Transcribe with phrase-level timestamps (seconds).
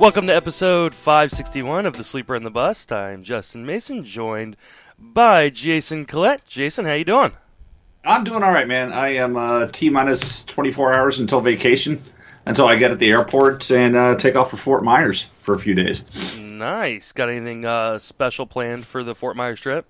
[0.00, 2.92] Welcome to episode 561 of The Sleeper and the Bust.
[2.92, 4.56] I'm Justin Mason, joined
[4.98, 6.44] by Jason Collette.
[6.46, 7.32] Jason, how you doing?
[8.04, 8.92] I'm doing all right, man.
[8.92, 12.02] I am uh, T minus 24 hours until vacation,
[12.44, 15.58] until I get at the airport and uh, take off for Fort Myers for a
[15.58, 16.04] few days.
[16.36, 17.12] Nice.
[17.12, 19.86] Got anything uh, special planned for the Fort Myers trip?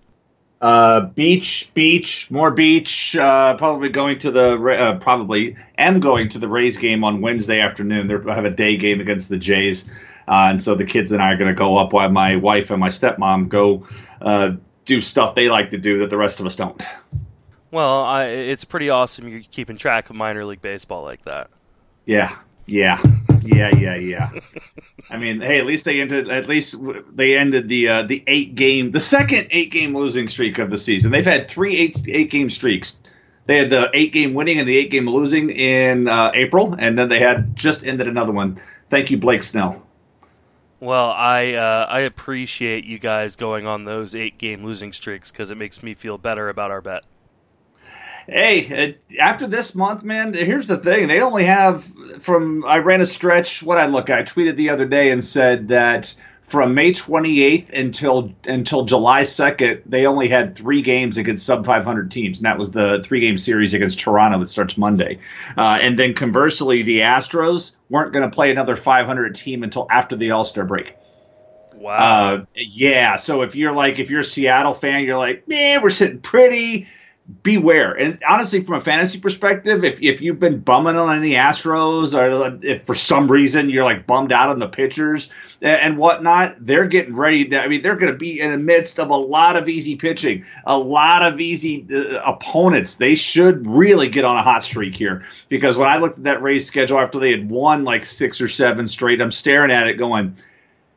[0.65, 3.15] Uh, beach, beach, more beach.
[3.15, 7.61] Uh, probably going to the uh, probably am going to the Rays game on Wednesday
[7.61, 8.07] afternoon.
[8.09, 9.87] They have a day game against the Jays,
[10.27, 12.71] uh, and so the kids and I are going to go up while my wife
[12.71, 13.87] and my stepmom go
[14.23, 14.53] uh,
[14.87, 16.81] do stuff they like to do that the rest of us don't.
[17.71, 21.51] Well, I, it's pretty awesome you're keeping track of minor league baseball like that.
[22.07, 23.03] Yeah, yeah,
[23.45, 24.31] yeah, yeah, yeah.
[25.11, 26.31] I mean, hey, at least they ended.
[26.31, 26.77] At least
[27.15, 30.79] they ended the uh, the eight game, the second eight game losing streak of the
[30.79, 31.13] season.
[31.13, 32.99] They've had three eight eight game streaks.
[33.47, 36.99] They had the eight game winning and the eight game losing in uh, April, and
[36.99, 38.61] then they had just ended another one.
[38.89, 39.83] Thank you, Blake Snell.
[40.81, 45.51] Well, I uh, I appreciate you guys going on those eight game losing streaks because
[45.51, 47.05] it makes me feel better about our bet.
[48.27, 51.09] Hey, after this month, man, here's the thing.
[51.09, 51.85] They only have
[52.21, 53.63] from I ran a stretch.
[53.63, 56.15] What I look, at, I tweeted the other day and said that
[56.47, 62.11] from May 28th until until July 2nd, they only had three games against sub 500
[62.11, 65.19] teams, and that was the three game series against Toronto that starts Monday.
[65.57, 70.17] Uh, and then conversely, the Astros weren't going to play another 500 team until after
[70.17, 70.95] the All Star break.
[71.75, 72.35] Wow.
[72.37, 73.17] Uh, yeah.
[73.17, 76.89] So if you're like if you're a Seattle fan, you're like, man, we're sitting pretty
[77.43, 77.93] beware.
[77.93, 82.59] And honestly, from a fantasy perspective, if, if you've been bumming on any Astros or
[82.63, 85.31] if for some reason you're like bummed out on the pitchers
[85.63, 87.47] and, and whatnot, they're getting ready.
[87.47, 89.97] To, I mean, they're going to be in the midst of a lot of easy
[89.97, 92.97] pitching, a lot of easy uh, opponents.
[92.97, 96.43] They should really get on a hot streak here because when I looked at that
[96.43, 99.95] Rays schedule after they had won like six or seven straight, I'm staring at it
[99.95, 100.37] going–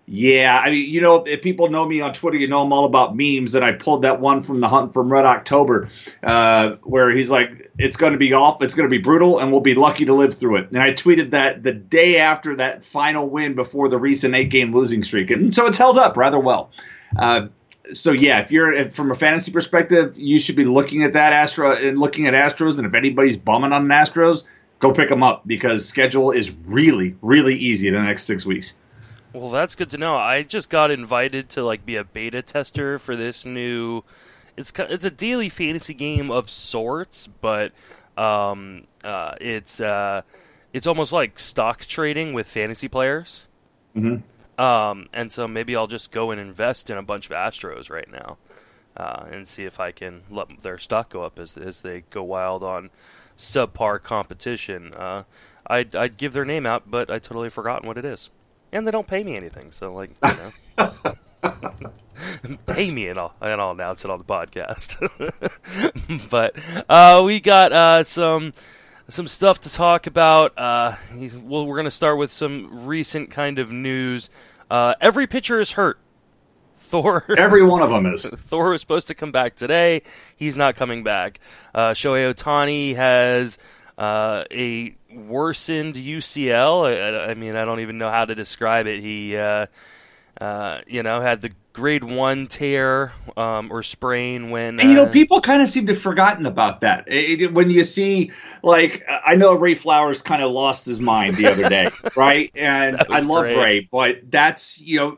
[0.09, 2.85] yeah, I mean, you know, if people know me on Twitter, you know I'm all
[2.85, 5.90] about memes, and I pulled that one from the Hunt from Red October,
[6.23, 9.51] uh, where he's like, "It's going to be off, it's going to be brutal, and
[9.51, 12.85] we'll be lucky to live through it." And I tweeted that the day after that
[12.85, 16.72] final win before the recent eight-game losing streak, and so it's held up rather well.
[17.18, 17.47] Uh,
[17.91, 21.34] so yeah, if you're if, from a fantasy perspective, you should be looking at that
[21.34, 24.45] Astro and looking at Astros, and if anybody's bumming on Astros,
[24.79, 28.78] go pick them up because schedule is really, really easy the next six weeks.
[29.38, 30.16] Well, that's good to know.
[30.16, 34.03] I just got invited to like be a beta tester for this new.
[34.56, 37.72] It's it's a daily fantasy game of sorts, but
[38.18, 40.24] um, uh, it's uh,
[40.74, 43.46] it's almost like stock trading with fantasy players.
[43.96, 44.59] Mm-hmm.
[44.59, 48.09] Um, and so maybe I'll just go and invest in a bunch of Astros right
[48.12, 48.40] now,
[48.96, 52.24] uh, and see if I can let their stock go up as as they go
[52.24, 52.90] wild on
[53.38, 54.96] subpar competition.
[54.96, 55.25] Uh,
[55.68, 58.31] I'd I'd give their name out, but I totally forgotten what it is
[58.72, 59.72] and they don't pay me anything.
[59.72, 60.33] So like, you
[60.78, 60.94] know,
[62.65, 64.97] pay me and I'll and I'll announce it on the podcast.
[66.30, 66.56] but
[66.89, 68.51] uh, we got uh, some
[69.09, 70.57] some stuff to talk about.
[70.57, 70.95] Uh,
[71.44, 74.30] well, we're gonna start with some recent kind of news.
[74.69, 76.00] Uh, every pitcher is hurt.
[76.88, 77.25] Thor.
[77.38, 78.25] Every one of them is.
[78.25, 80.03] Thor was supposed to come back today.
[80.38, 81.42] He's not coming back.
[81.75, 83.57] Uh, Shohei Ohtani has
[83.97, 87.25] uh, a worsened UCL.
[87.25, 89.01] I, I, mean, I don't even know how to describe it.
[89.01, 89.67] He, uh,
[90.39, 94.79] uh, you know, had the grade one tear um, or sprain when.
[94.79, 97.07] And, you know, uh, people kind of seem to have forgotten about that.
[97.07, 98.31] It, it, when you see,
[98.63, 102.51] like, I know Ray Flowers kind of lost his mind the other day, right?
[102.55, 103.57] And I love great.
[103.57, 105.17] Ray, but that's, you know,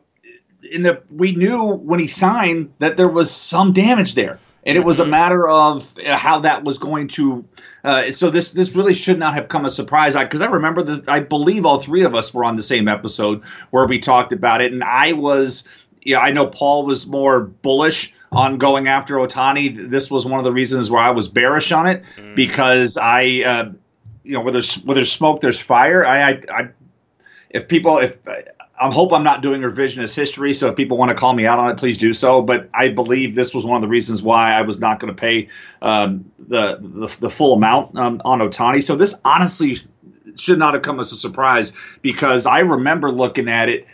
[0.71, 4.83] in the we knew when he signed that there was some damage there, and it
[4.83, 7.45] was a matter of how that was going to.
[7.83, 10.49] Uh, so this this really should not have come as a surprise because I, I
[10.49, 13.99] remember that I believe all three of us were on the same episode where we
[13.99, 15.67] talked about it, and I was
[16.01, 19.89] yeah I know Paul was more bullish on going after Ohtani.
[19.89, 22.35] This was one of the reasons where I was bearish on it mm.
[22.35, 23.71] because I, uh,
[24.23, 26.05] you know, where there's where there's smoke, there's fire.
[26.05, 26.69] I, I, I
[27.49, 28.17] if people, if
[28.79, 31.59] I hope I'm not doing revisionist history, so if people want to call me out
[31.59, 32.41] on it, please do so.
[32.41, 35.19] But I believe this was one of the reasons why I was not going to
[35.19, 35.49] pay
[35.81, 38.81] um, the, the, the full amount um, on Ohtani.
[38.81, 39.77] So this honestly
[40.37, 43.85] should not have come as a surprise because I remember looking at it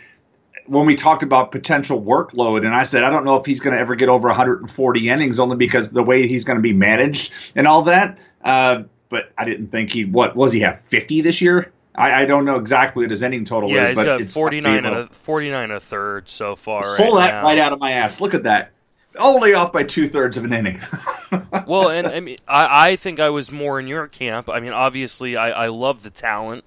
[0.66, 3.74] when we talked about potential workload, and I said I don't know if he's going
[3.74, 7.32] to ever get over 140 innings, only because the way he's going to be managed
[7.54, 8.24] and all that.
[8.44, 11.72] Uh, but I didn't think he what was he have 50 this year?
[11.96, 13.98] I, I don't know exactly what his inning total yeah, is.
[13.98, 16.82] he's got 49 and a 49 and a third so far.
[16.96, 17.42] Pull right that now.
[17.42, 18.20] right out of my ass.
[18.20, 18.72] Look at that.
[19.18, 20.78] Only off by two thirds of an inning.
[21.66, 24.50] well, and I mean, I, I think I was more in your camp.
[24.50, 26.64] I mean, obviously, I, I love the talent,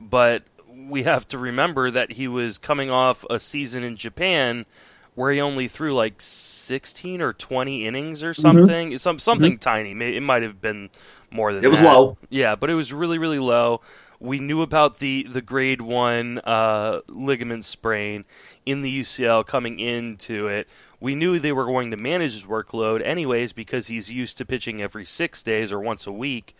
[0.00, 4.66] but we have to remember that he was coming off a season in Japan
[5.14, 8.88] where he only threw like 16 or 20 innings or something.
[8.88, 8.96] Mm-hmm.
[8.96, 9.92] Some something mm-hmm.
[9.92, 10.16] tiny.
[10.16, 10.90] It might have been
[11.30, 11.92] more than it was that.
[11.92, 12.18] low.
[12.30, 13.80] Yeah, but it was really really low.
[14.22, 18.24] We knew about the the grade one uh, ligament sprain
[18.64, 20.68] in the UCL coming into it.
[21.00, 24.80] We knew they were going to manage his workload anyways because he's used to pitching
[24.80, 26.54] every six days or once a week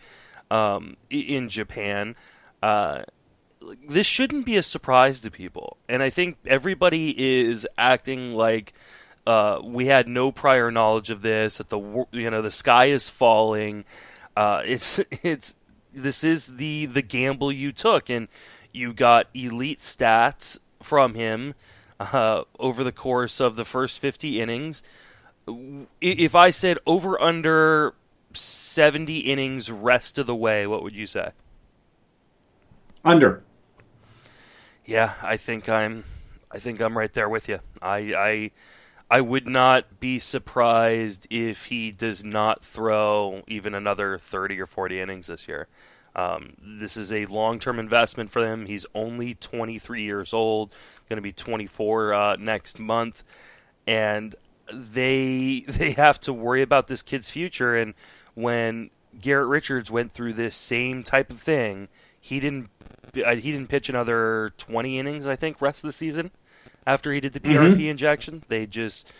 [0.51, 2.15] um, in Japan.
[2.61, 3.03] Uh,
[3.87, 8.73] this shouldn't be a surprise to people, and I think everybody is acting like
[9.25, 11.57] uh, we had no prior knowledge of this.
[11.57, 13.85] That the you know the sky is falling.
[14.35, 15.55] Uh, it's it's
[15.93, 18.27] this is the the gamble you took, and
[18.71, 21.53] you got elite stats from him
[21.99, 24.83] uh, over the course of the first fifty innings.
[26.01, 27.93] If I said over under
[28.33, 31.31] seventy innings rest of the way, what would you say?
[33.05, 33.43] Under.
[34.85, 36.03] Yeah, I think I'm.
[36.51, 37.59] I think I'm right there with you.
[37.81, 38.51] I, I,
[39.13, 44.99] I would not be surprised if he does not throw even another 30 or 40
[44.99, 45.67] innings this year.
[46.15, 48.65] Um, this is a long-term investment for him.
[48.65, 50.73] He's only 23 years old,
[51.07, 53.23] going to be 24 uh, next month,
[53.85, 54.33] and
[54.73, 57.75] they they have to worry about this kid's future.
[57.75, 57.93] And
[58.33, 58.89] when
[59.21, 61.87] Garrett Richards went through this same type of thing,
[62.19, 62.71] he didn't
[63.13, 66.31] he didn't pitch another 20 innings, I think, rest of the season
[66.85, 67.81] after he did the PRP mm-hmm.
[67.81, 68.43] injection.
[68.47, 69.11] They just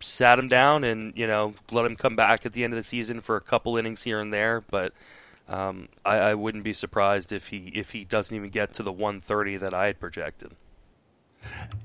[0.00, 2.84] sat him down and you know let him come back at the end of the
[2.84, 4.60] season for a couple innings here and there.
[4.60, 4.92] But
[5.48, 8.92] um, I, I, wouldn't be surprised if he if he doesn't even get to the
[8.92, 10.52] 130 that I had projected.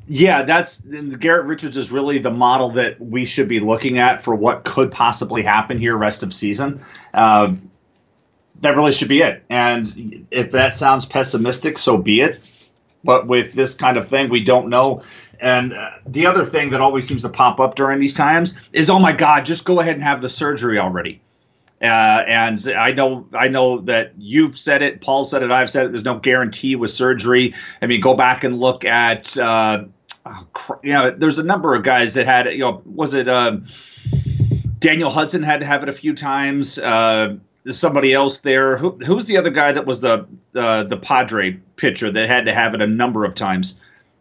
[0.08, 4.36] Yeah, that's Garrett Richards is really the model that we should be looking at for
[4.36, 6.84] what could possibly happen here rest of season.
[7.14, 7.54] Uh,
[8.62, 9.44] that really should be it.
[9.50, 12.42] And if that sounds pessimistic, so be it.
[13.04, 15.04] But with this kind of thing, we don't know.
[15.40, 18.90] And uh, the other thing that always seems to pop up during these times is,
[18.90, 21.22] oh my God, just go ahead and have the surgery already.
[21.82, 25.88] Uh, and I know, I know that you've said it, Paul said it, I've said
[25.88, 25.92] it.
[25.92, 27.54] There's no guarantee with surgery.
[27.82, 29.84] I mean, go back and look at, uh,
[30.26, 30.48] oh,
[30.82, 33.58] you know, there's a number of guys that had, you know, was it uh,
[34.80, 36.80] Daniel Hudson had to have it a few times.
[37.64, 38.78] There's somebody else there.
[38.78, 42.54] Who who's the other guy that was the uh, the Padre pitcher that had to
[42.54, 43.80] have it a number of times,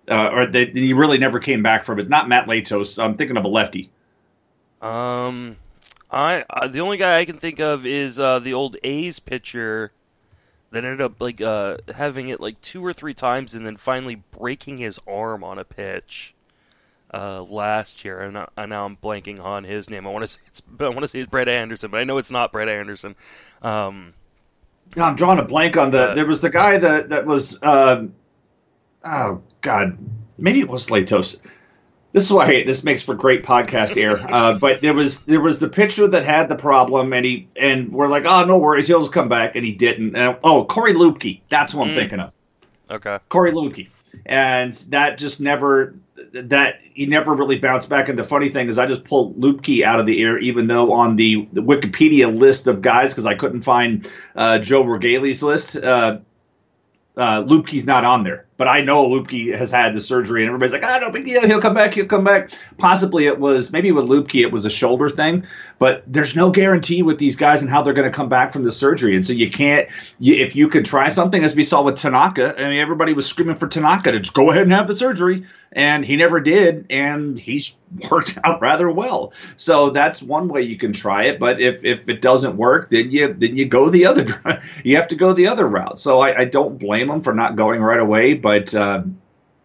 [0.09, 2.03] uh, or that he really never came back from it?
[2.03, 3.03] It's not Matt Latos.
[3.03, 3.91] I'm thinking of a lefty.
[4.81, 5.57] Um,
[6.11, 9.93] I uh, the only guy I can think of is uh, the old A's pitcher
[10.71, 14.23] that ended up like uh, having it like two or three times and then finally
[14.39, 16.35] breaking his arm on a pitch
[17.13, 20.07] uh, last year, and, and, now I'm blanking on his name.
[20.07, 22.19] I want to say it's I want to say it's Brett Anderson, but I know
[22.19, 23.15] it's not Brett Anderson.
[23.61, 24.15] Um,
[24.97, 26.11] no, I'm drawing a blank on the.
[26.11, 27.63] Uh, there was the guy that that was.
[27.63, 28.07] Uh,
[29.05, 29.99] oh God,
[30.39, 31.43] maybe it was Latos.
[32.13, 34.19] This is why this makes for great podcast air.
[34.33, 37.93] Uh, but there was there was the pitcher that had the problem, and he and
[37.93, 40.17] we're like, oh no worries, he'll just come back, and he didn't.
[40.17, 41.97] Uh, oh, Corey Luebke, that's what I'm mm.
[41.99, 42.35] thinking of.
[42.91, 43.89] Okay, Corey Luebke,
[44.27, 45.95] and that just never
[46.33, 48.09] that he never really bounced back.
[48.09, 50.93] And the funny thing is, I just pulled Luebke out of the air, even though
[50.93, 55.77] on the, the Wikipedia list of guys, because I couldn't find uh, Jon Roegele's list,
[55.77, 56.19] uh,
[57.17, 58.47] uh, not on there.
[58.57, 61.47] But I know Luebke has had the surgery, and everybody's like, ah, no big deal.
[61.47, 61.95] He'll come back.
[61.95, 62.51] He'll come back.
[62.79, 65.47] Possibly it was maybe with Luebke it was a shoulder thing,
[65.79, 68.65] but there's no guarantee with these guys and how they're going to come back from
[68.65, 69.89] the surgery, and so you can't.
[70.19, 73.27] You, if you could try something, as we saw with Tanaka, I mean, everybody was
[73.27, 76.87] screaming for Tanaka to just go ahead and have the surgery, and he never did,
[76.91, 77.75] and he's
[78.11, 79.33] worked out rather well.
[79.57, 81.39] So that's one way you can try it.
[81.39, 84.63] But if, if it doesn't work, then you then you go the other.
[84.85, 85.99] you have to go the other route.
[85.99, 88.35] So I, I don't blame him for not going right away.
[88.35, 89.03] But uh,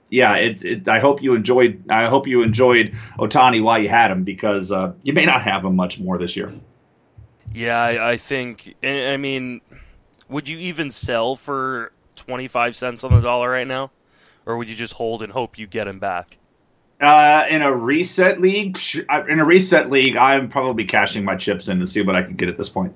[0.10, 1.84] yeah, it, it, I hope you enjoyed.
[1.90, 5.66] I hope you enjoyed Ohtani while you had him because uh, you may not have
[5.66, 6.54] him much more this year.
[7.54, 8.76] Yeah, I, I think.
[8.84, 9.62] I mean,
[10.30, 13.92] would you even sell for twenty five cents on the dollar right now,
[14.46, 16.38] or would you just hold and hope you get him back?
[17.00, 18.80] Uh, in a reset league,
[19.30, 22.36] in a reset league, I'm probably cashing my chips in to see what I can
[22.36, 22.96] get at this point.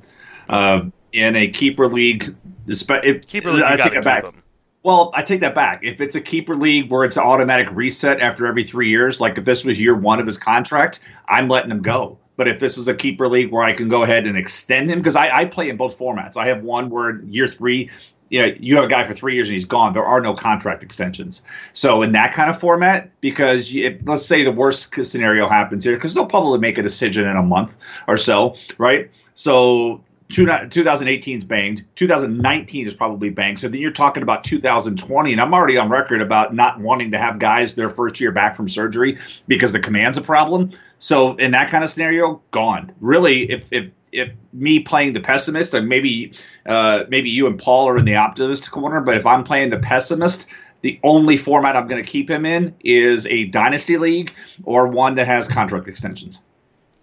[0.49, 2.35] Uh, in a keeper league,
[2.67, 4.25] if, keeper league, I take it back.
[4.25, 4.41] Him.
[4.83, 5.81] Well, I take that back.
[5.83, 9.37] If it's a keeper league where it's an automatic reset after every three years, like
[9.37, 12.17] if this was year one of his contract, I'm letting him go.
[12.35, 14.97] But if this was a keeper league where I can go ahead and extend him,
[14.99, 16.35] because I, I play in both formats.
[16.35, 17.91] I have one where year three
[18.31, 19.93] you know, you have a guy for three years and he's gone.
[19.93, 21.43] There are no contract extensions.
[21.73, 25.95] So in that kind of format, because you, let's say the worst scenario happens here,
[25.95, 27.75] because they'll probably make a decision in a month
[28.07, 29.11] or so, right?
[29.35, 31.83] So 2018 is banged.
[31.95, 33.59] 2019 is probably banged.
[33.59, 37.17] So then you're talking about 2020, and I'm already on record about not wanting to
[37.17, 40.71] have guys their first year back from surgery because the command's a problem.
[40.99, 42.93] So in that kind of scenario, gone.
[42.99, 46.33] Really, if if if me playing the pessimist, and maybe
[46.65, 49.79] uh, maybe you and Paul are in the optimist corner, but if I'm playing the
[49.79, 50.47] pessimist,
[50.81, 54.33] the only format I'm going to keep him in is a dynasty league
[54.63, 56.41] or one that has contract extensions.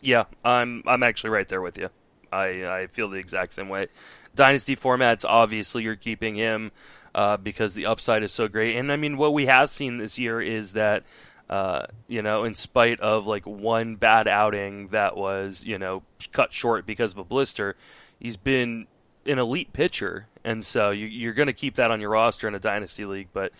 [0.00, 1.90] Yeah, I'm I'm actually right there with you.
[2.32, 3.88] I I feel the exact same way.
[4.34, 6.70] Dynasty formats, obviously, you're keeping him
[7.14, 8.76] uh, because the upside is so great.
[8.76, 11.04] And I mean, what we have seen this year is that
[11.48, 16.52] uh, you know, in spite of like one bad outing that was, you know, cut
[16.52, 17.74] short because of a blister,
[18.20, 18.86] he's been
[19.24, 22.54] an elite pitcher, and so you, are going to keep that on your roster in
[22.54, 23.28] a dynasty league.
[23.32, 23.52] But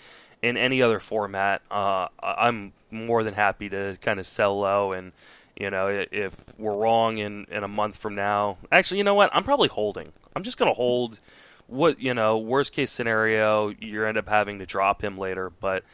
[0.43, 4.93] in any other format, uh, I'm more than happy to kind of sell low.
[4.93, 5.13] And
[5.59, 9.31] you know, if we're wrong in in a month from now, actually, you know what?
[9.33, 10.13] I'm probably holding.
[10.37, 11.19] I'm just going to hold.
[11.67, 15.85] What you know, worst case scenario, you end up having to drop him later, but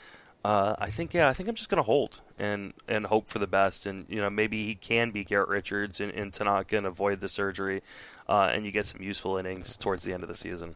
[0.44, 3.46] uh, I think yeah, I think I'm just gonna hold and and hope for the
[3.46, 7.20] best, and you know maybe he can be Garrett Richards in, in Tanaka and avoid
[7.20, 7.82] the surgery,
[8.28, 10.74] uh, and you get some useful innings towards the end of the season.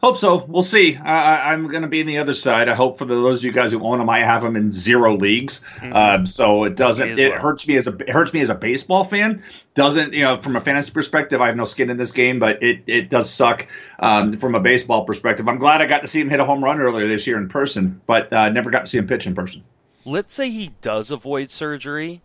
[0.00, 0.44] Hope so.
[0.44, 0.96] We'll see.
[0.96, 2.68] I, am going to be in the other side.
[2.68, 4.70] I hope for the, those of you guys who own them, I have them in
[4.70, 5.60] zero leagues.
[5.78, 5.92] Mm-hmm.
[5.92, 7.18] Um, so it doesn't.
[7.18, 7.40] It well.
[7.40, 9.42] hurts me as a it hurts me as a baseball fan.
[9.74, 11.40] Doesn't you know from a fantasy perspective?
[11.40, 13.66] I have no skin in this game, but it it does suck
[13.98, 15.48] um, from a baseball perspective.
[15.48, 17.48] I'm glad I got to see him hit a home run earlier this year in
[17.48, 19.64] person, but uh, never got to see him pitch in person.
[20.04, 22.22] Let's say he does avoid surgery.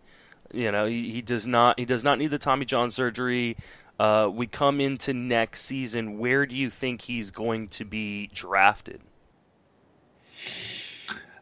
[0.52, 1.80] You know, he, he does not.
[1.80, 3.56] He does not need the Tommy John surgery
[3.98, 9.00] uh, we come into next season, where do you think he's going to be drafted?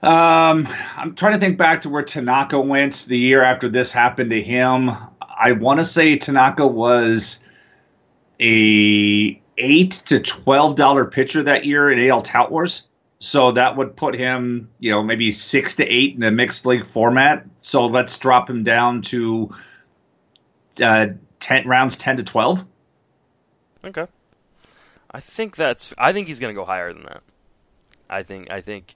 [0.02, 4.30] Um, I'm trying to think back to where Tanaka went the year after this happened
[4.30, 4.90] to him.
[5.20, 7.44] I want to say Tanaka was
[8.40, 12.88] a eight to twelve dollar pitcher that year in AL Tout Wars.
[13.20, 16.84] So that would put him, you know, maybe six to eight in the mixed league
[16.84, 17.46] format.
[17.60, 19.54] So let's drop him down to
[20.82, 21.06] uh,
[21.42, 22.64] 10 rounds 10 to 12
[23.84, 24.06] okay.
[25.10, 27.22] I think that's i think he's going to go higher than that.
[28.08, 28.94] I think i think.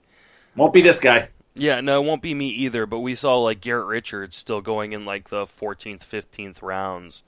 [0.55, 1.29] Won't be this guy.
[1.53, 4.93] Yeah no it won't be me either but we saw like garrett richards still going
[4.93, 7.23] in like the 14th 15th rounds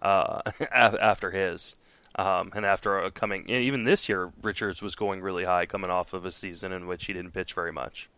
[0.00, 0.40] uh,
[0.72, 1.76] after his
[2.14, 6.24] um, and after coming even this year richards was going really high coming off of
[6.24, 8.08] a season in which he didn't pitch very much.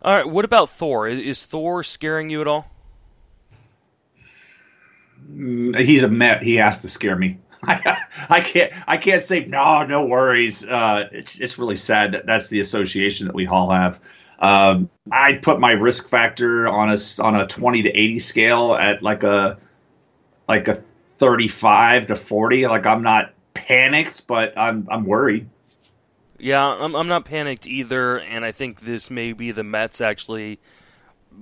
[0.00, 1.08] All right what about thor?
[1.08, 2.71] Is, is thor scaring you at all
[5.76, 6.42] he's a Met.
[6.42, 7.38] He has to scare me.
[7.64, 8.72] I, can't.
[8.88, 9.84] I can't say no.
[9.84, 10.66] No worries.
[10.66, 14.00] Uh, it's it's really sad that that's the association that we all have.
[14.40, 19.02] Um, I'd put my risk factor on a on a twenty to eighty scale at
[19.02, 19.58] like a
[20.48, 20.82] like a
[21.18, 22.66] thirty five to forty.
[22.66, 25.48] Like I'm not panicked, but I'm I'm worried.
[26.38, 30.58] Yeah, I'm I'm not panicked either, and I think this may be the Mets actually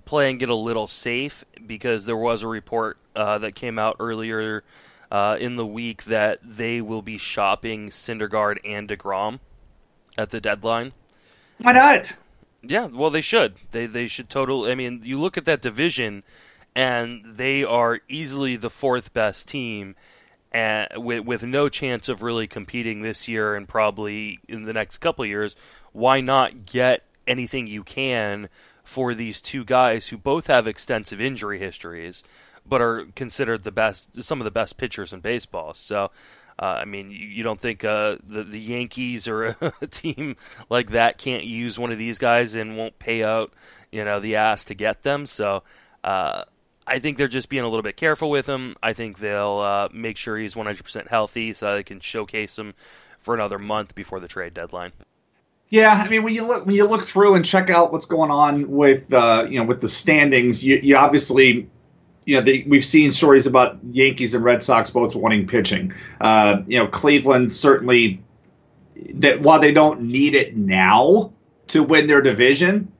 [0.04, 4.64] playing get a little safe because there was a report uh, that came out earlier
[5.10, 9.40] uh, in the week that they will be shopping Syndergaard and deGrom
[10.16, 10.92] at the deadline.
[11.58, 12.16] Why not?
[12.62, 13.54] Yeah, well, they should.
[13.70, 14.64] They they should total.
[14.66, 16.22] I mean, you look at that division,
[16.74, 19.96] and they are easily the fourth best team.
[20.52, 24.98] and with with no chance of really competing this year and probably in the next
[24.98, 25.56] couple of years,
[25.92, 28.48] why not get anything you can
[28.90, 32.24] for these two guys who both have extensive injury histories,
[32.66, 35.74] but are considered the best, some of the best pitchers in baseball.
[35.74, 36.10] So.
[36.58, 40.36] Uh, I mean, you, you don't think uh, the the Yankees or a team
[40.68, 43.54] like that can't use one of these guys and won't pay out,
[43.90, 45.24] you know, the ass to get them.
[45.24, 45.62] So
[46.04, 46.44] uh,
[46.86, 48.74] I think they're just being a little bit careful with him.
[48.82, 52.74] I think they'll uh, make sure he's 100% healthy so they can showcase him
[53.18, 54.92] for another month before the trade deadline.
[55.70, 58.32] Yeah, I mean when you look when you look through and check out what's going
[58.32, 61.70] on with uh, you know with the standings, you, you obviously
[62.24, 65.94] you know they, we've seen stories about Yankees and Red Sox both wanting pitching.
[66.20, 68.20] Uh, you know Cleveland certainly
[69.14, 71.32] that while they don't need it now
[71.68, 72.90] to win their division,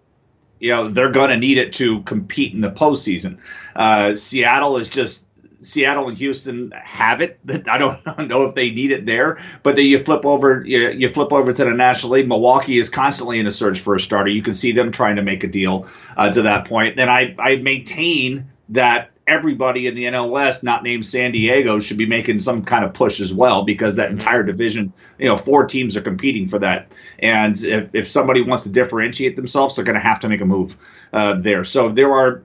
[0.61, 3.39] you know they're going to need it to compete in the postseason.
[3.75, 5.27] Uh, Seattle is just
[5.62, 7.38] Seattle and Houston have it.
[7.69, 11.09] I don't know if they need it there, but then you flip over you, you,
[11.09, 12.29] flip over to the National League.
[12.29, 14.31] Milwaukee is constantly in a search for a starter.
[14.31, 15.87] You can see them trying to make a deal
[16.17, 16.99] uh, to that point.
[16.99, 22.07] And I I maintain that everybody in the NLS not named San Diego, should be
[22.07, 25.97] making some kind of push as well because that entire division, you know, four teams
[25.97, 26.93] are competing for that.
[27.21, 30.45] And if, if somebody wants to differentiate themselves, they're going to have to make a
[30.45, 30.76] move
[31.12, 31.64] uh, there.
[31.64, 32.43] So there are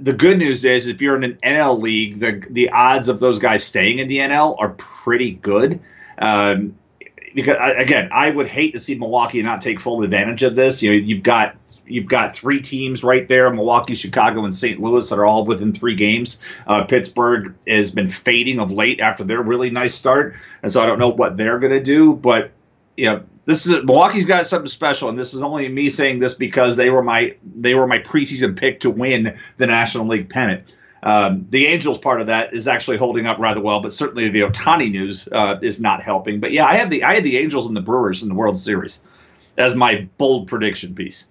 [0.00, 3.38] the good news is if you're in an NL league, the the odds of those
[3.38, 5.80] guys staying in the NL are pretty good.
[6.18, 6.76] Um,
[7.34, 10.82] because again, I would hate to see Milwaukee not take full advantage of this.
[10.82, 11.56] You know, you've got
[11.86, 14.80] you've got three teams right there: Milwaukee, Chicago, and St.
[14.80, 16.40] Louis that are all within three games.
[16.66, 20.86] Uh, Pittsburgh has been fading of late after their really nice start, and so I
[20.86, 22.14] don't know what they're going to do.
[22.14, 22.50] But
[22.96, 26.34] you know, this is Milwaukee's got something special, and this is only me saying this
[26.34, 30.64] because they were my they were my preseason pick to win the National League pennant.
[31.02, 34.42] Um, the Angels part of that is actually holding up rather well, but certainly the
[34.42, 36.38] Ohtani news uh, is not helping.
[36.38, 38.56] But yeah, I have the I had the Angels and the Brewers in the World
[38.56, 39.00] Series
[39.58, 41.26] as my bold prediction piece.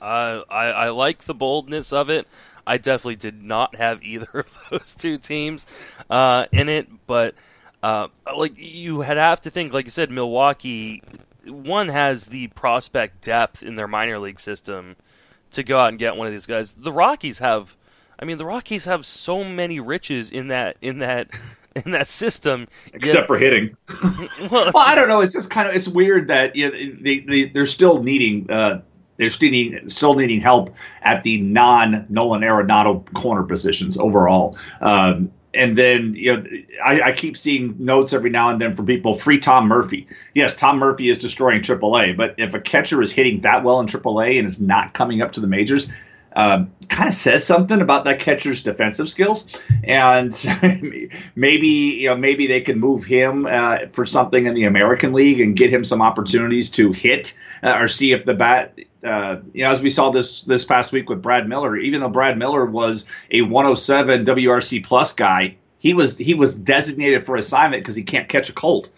[0.00, 2.28] Uh, I, I like the boldness of it.
[2.66, 5.66] I definitely did not have either of those two teams
[6.08, 7.34] uh, in it, but
[7.82, 11.02] uh, like you had have to think, like you said, Milwaukee
[11.46, 14.96] one has the prospect depth in their minor league system
[15.52, 16.74] to go out and get one of these guys.
[16.74, 17.76] The Rockies have,
[18.18, 21.30] I mean, the Rockies have so many riches in that in that
[21.84, 23.76] in that system, except yet, for hitting.
[24.50, 25.20] well, well, I don't know.
[25.20, 28.50] It's just kind of it's weird that you know, they, they they're still needing.
[28.50, 28.82] Uh,
[29.18, 34.58] they're still needing, still needing help at the non Nolan Arenado corner positions overall.
[34.80, 36.44] Um, and then you know
[36.84, 40.06] I, I, keep seeing notes every now and then from people free Tom Murphy.
[40.34, 43.86] Yes, Tom Murphy is destroying AAA, but if a catcher is hitting that well in
[43.86, 45.90] AAA and is not coming up to the majors,
[46.36, 49.48] um, kind of says something about that catcher's defensive skills.
[49.82, 50.32] And
[51.34, 55.40] maybe you know maybe they can move him uh, for something in the American League
[55.40, 58.78] and get him some opportunities to hit uh, or see if the bat.
[59.02, 62.08] Uh, you know, as we saw this this past week with Brad Miller, even though
[62.08, 67.82] Brad Miller was a 107 WRC plus guy, he was he was designated for assignment
[67.82, 68.88] because he can't catch a cold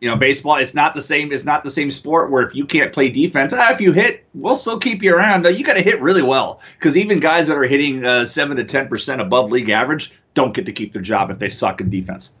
[0.00, 1.30] you know, baseball it's not the same.
[1.30, 4.24] It's not the same sport where if you can't play defense, ah, if you hit,
[4.34, 5.46] we'll still keep you around.
[5.46, 8.64] you got to hit really well because even guys that are hitting uh, seven to
[8.64, 11.90] ten percent above league average don't get to keep their job if they suck in
[11.90, 12.32] defense.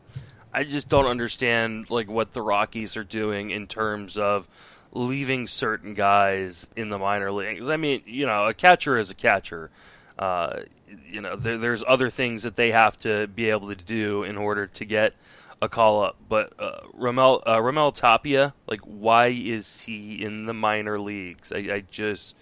[0.52, 4.48] I just don't understand like what the Rockies are doing in terms of
[4.92, 7.68] leaving certain guys in the minor leagues.
[7.68, 9.70] I mean, you know, a catcher is a catcher.
[10.18, 10.60] Uh,
[11.08, 14.36] you know, there, there's other things that they have to be able to do in
[14.36, 15.14] order to get
[15.62, 16.16] a call up.
[16.28, 21.52] But uh, Raimel uh, Raimel Tapia, like, why is he in the minor leagues?
[21.52, 22.36] I, I just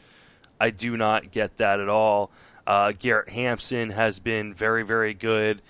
[0.61, 2.31] I do not get that at all.
[2.67, 5.63] Uh, Garrett Hampson has been very very good.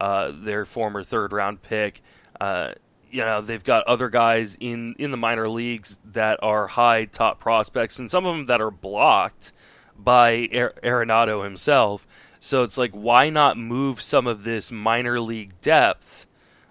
[0.00, 2.02] Uh, their former third round pick.
[2.40, 2.72] Uh,
[3.10, 7.40] you know they've got other guys in in the minor leagues that are high top
[7.40, 9.52] prospects, and some of them that are blocked
[9.98, 12.06] by Arenado himself.
[12.40, 16.25] So it's like, why not move some of this minor league depth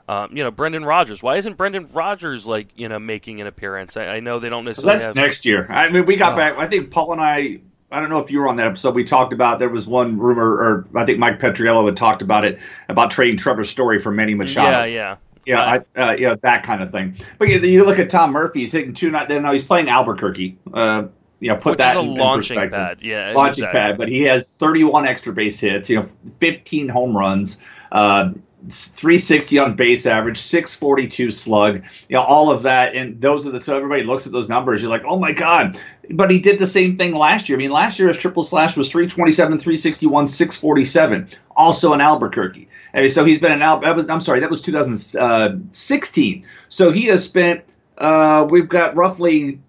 [0.07, 1.23] um, you know, Brendan Rodgers.
[1.23, 3.97] Why isn't Brendan Rodgers like you know making an appearance?
[3.97, 4.99] I, I know they don't necessarily.
[4.99, 5.15] That's have...
[5.15, 5.65] next year.
[5.69, 6.57] I mean, we got uh, back.
[6.57, 7.61] I think Paul and I.
[7.91, 8.95] I don't know if you were on that episode.
[8.95, 12.43] We talked about there was one rumor, or I think Mike Petriello had talked about
[12.43, 14.69] it about trading Trevor Story for Manny Machado.
[14.69, 15.15] Yeah, yeah.
[15.45, 15.83] Yeah.
[15.95, 17.15] I, uh, yeah, that kind of thing.
[17.37, 19.11] But you, you, look at Tom Murphy; he's hitting two.
[19.11, 20.57] Not then, no, he's playing Albuquerque.
[20.73, 21.07] Uh,
[21.39, 22.99] you know, put Which that is a in, launching in pad.
[23.01, 23.79] Yeah, launching exactly.
[23.79, 23.97] pad.
[23.97, 25.89] But he has 31 extra base hits.
[25.89, 27.61] You know, 15 home runs.
[27.91, 28.31] Uh,
[28.69, 32.95] 360 on base average, 642 slug, you know, all of that.
[32.95, 34.81] And those are the, so everybody looks at those numbers.
[34.81, 35.79] You're like, oh my God.
[36.11, 37.57] But he did the same thing last year.
[37.57, 42.67] I mean, last year his triple slash was 327, 361, 647, also in Albuquerque.
[42.93, 46.45] I mean, so he's been in Al, that was, I'm sorry, that was 2016.
[46.69, 47.63] So he has spent,
[47.97, 49.59] uh, we've got roughly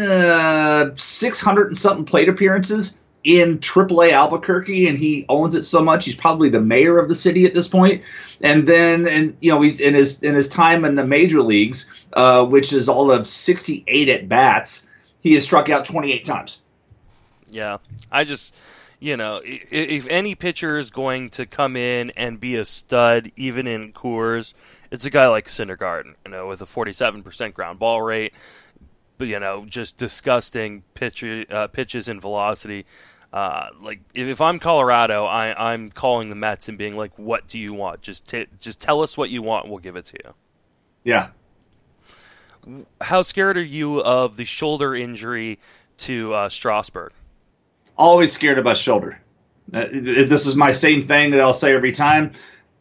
[0.00, 6.04] uh, 600 and something plate appearances in AAA Albuquerque, and he owns it so much.
[6.04, 8.02] He's probably the mayor of the city at this point.
[8.40, 11.90] And then, and you know, he's in his in his time in the major leagues,
[12.12, 14.88] uh, which is all of 68 at bats.
[15.20, 16.62] He has struck out 28 times.
[17.48, 17.78] Yeah,
[18.10, 18.56] I just,
[18.98, 23.66] you know, if any pitcher is going to come in and be a stud, even
[23.66, 24.54] in Coors,
[24.90, 28.32] it's a guy like Syndergaard, you know, with a 47% ground ball rate,
[29.18, 32.86] you know, just disgusting pitch, uh, pitches and velocity.
[33.32, 37.58] Uh, like if, I'm Colorado, I, I'm calling the Mets and being like, "What do
[37.58, 38.02] you want?
[38.02, 40.34] Just t- just tell us what you want, we'll give it to you."
[41.04, 41.28] Yeah.
[43.00, 45.58] How scared are you of the shoulder injury
[45.98, 47.12] to uh, Strasburg?
[47.96, 49.20] Always scared about shoulder.
[49.72, 52.32] Uh, this is my same thing that I'll say every time.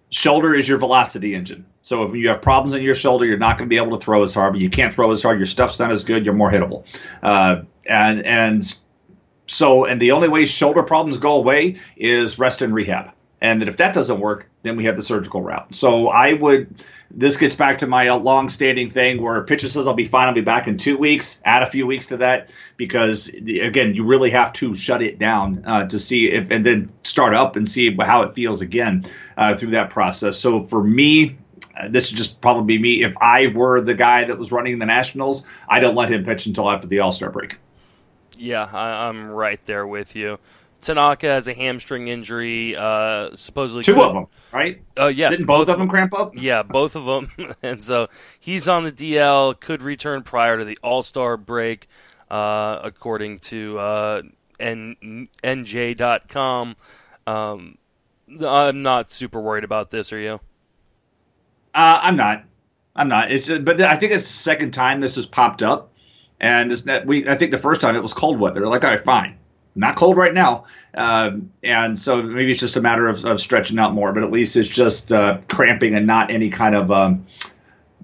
[0.09, 1.65] Shoulder is your velocity engine.
[1.83, 4.03] So if you have problems in your shoulder, you're not going to be able to
[4.03, 4.53] throw as hard.
[4.53, 5.39] But you can't throw as hard.
[5.39, 6.25] Your stuff's not as good.
[6.25, 6.83] You're more hittable.
[7.23, 8.79] Uh, and and
[9.51, 13.11] so, and the only way shoulder problems go away is rest and rehab.
[13.41, 15.75] And if that doesn't work, then we have the surgical route.
[15.75, 16.83] So I would.
[17.13, 20.29] This gets back to my long-standing thing where pitcher says I'll be fine.
[20.29, 21.41] I'll be back in two weeks.
[21.43, 25.65] Add a few weeks to that because again, you really have to shut it down
[25.65, 29.57] uh, to see if, and then start up and see how it feels again uh,
[29.57, 30.37] through that process.
[30.37, 31.37] So for me,
[31.77, 33.03] uh, this would just probably me.
[33.03, 36.45] If I were the guy that was running the Nationals, I don't let him pitch
[36.45, 37.57] until after the All Star break.
[38.41, 40.39] Yeah, I, am right there with you.
[40.81, 42.75] Tanaka has a hamstring injury.
[42.75, 44.81] Uh, supposedly two could, of them, right?
[44.97, 46.33] Oh uh, yes, didn't both, both, of them cramp up?
[46.35, 47.29] Yeah, both of them,
[47.63, 48.07] and so
[48.39, 49.59] he's on the DL.
[49.59, 51.87] Could return prior to the All Star break,
[52.31, 54.21] uh, according to uh,
[54.59, 56.75] N- NJ.com.
[57.27, 57.77] Um,
[58.43, 60.11] I'm not super worried about this.
[60.11, 60.39] Are you?
[61.75, 62.43] Uh, I'm not.
[62.95, 63.31] I'm not.
[63.31, 65.90] It's just, but I think it's the second time this has popped up.
[66.41, 68.59] And that we, I think the first time it was cold weather.
[68.59, 69.37] They're like, all right, fine,
[69.75, 70.65] not cold right now.
[70.93, 74.31] Um, and so maybe it's just a matter of, of, stretching out more, but at
[74.31, 77.27] least it's just uh, cramping and not any kind of um,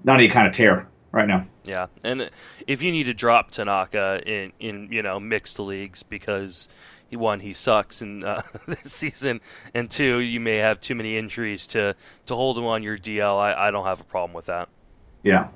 [0.04, 1.46] not any kind of tear right now.
[1.64, 2.30] Yeah, and
[2.66, 6.68] if you need to drop Tanaka in in you know mixed leagues because
[7.08, 9.40] he one he sucks in uh, this season,
[9.74, 11.94] and two you may have too many injuries to
[12.26, 13.36] to hold him on your DL.
[13.38, 14.68] I, I don't have a problem with that.
[15.22, 15.48] Yeah.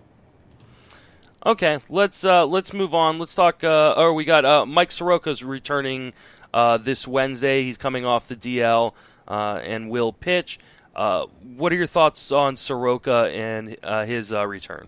[1.44, 3.18] Okay, let's uh, let's move on.
[3.18, 3.64] Let's talk.
[3.64, 6.12] Uh, oh, we got uh, Mike Soroka's returning
[6.54, 7.64] uh, this Wednesday.
[7.64, 8.92] He's coming off the DL
[9.26, 10.60] uh, and will pitch.
[10.94, 11.26] Uh,
[11.56, 13.76] what are your thoughts on Soroka and
[14.06, 14.86] his return?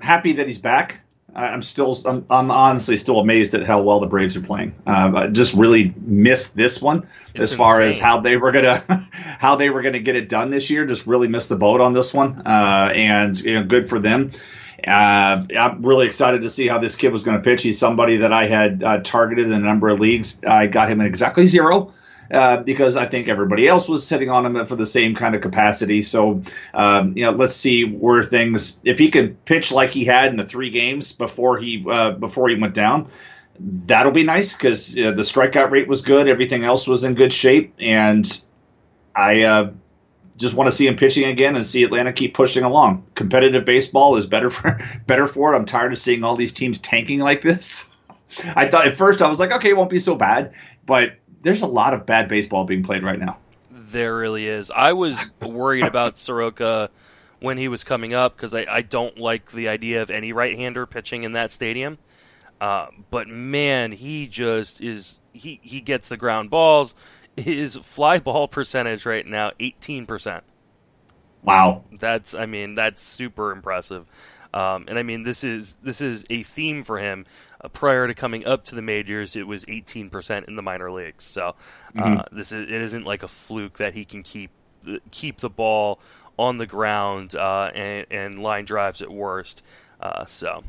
[0.00, 1.03] happy that he's back.
[1.34, 4.74] I'm still, I'm, I'm, honestly still amazed at how well the Braves are playing.
[4.86, 7.90] I just really missed this one it's as far insane.
[7.90, 10.86] as how they were gonna, how they were gonna get it done this year.
[10.86, 14.30] Just really missed the boat on this one, uh, and you know, good for them.
[14.86, 17.62] Uh, I'm really excited to see how this kid was going to pitch.
[17.62, 20.42] He's somebody that I had uh, targeted in a number of leagues.
[20.44, 21.94] I got him at exactly zero.
[22.30, 25.42] Uh, because I think everybody else was sitting on him for the same kind of
[25.42, 26.02] capacity.
[26.02, 28.80] So, um, you know, let's see where things.
[28.82, 32.48] If he could pitch like he had in the three games before he uh, before
[32.48, 33.08] he went down,
[33.58, 36.28] that'll be nice because uh, the strikeout rate was good.
[36.28, 38.42] Everything else was in good shape, and
[39.14, 39.72] I uh,
[40.36, 43.06] just want to see him pitching again and see Atlanta keep pushing along.
[43.14, 45.56] Competitive baseball is better for better for it.
[45.56, 47.90] I'm tired of seeing all these teams tanking like this.
[48.56, 51.62] I thought at first I was like, okay, it won't be so bad, but there's
[51.62, 53.38] a lot of bad baseball being played right now.
[53.70, 54.72] There really is.
[54.72, 56.90] I was worried about Soroka
[57.38, 60.86] when he was coming up because I, I, don't like the idea of any right-hander
[60.86, 61.98] pitching in that stadium.
[62.60, 65.20] Uh, but man, he just is.
[65.32, 66.94] He he gets the ground balls.
[67.36, 70.44] His fly ball percentage right now, eighteen percent.
[71.42, 74.06] Wow, that's I mean that's super impressive.
[74.54, 77.26] Um, and I mean this is this is a theme for him
[77.60, 81.24] uh, prior to coming up to the majors, it was 18% in the minor leagues.
[81.24, 81.56] So
[81.98, 82.36] uh, mm-hmm.
[82.36, 84.50] this is, it isn't like a fluke that he can keep
[85.10, 85.98] keep the ball
[86.38, 89.62] on the ground uh, and, and, line drives at worst.
[89.98, 90.62] Uh, so.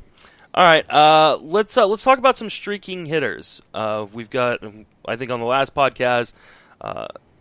[0.54, 3.62] All right, uh, let's uh, let's talk about some streaking hitters.
[4.14, 4.64] we've got,
[5.06, 6.34] I think, on the last podcast,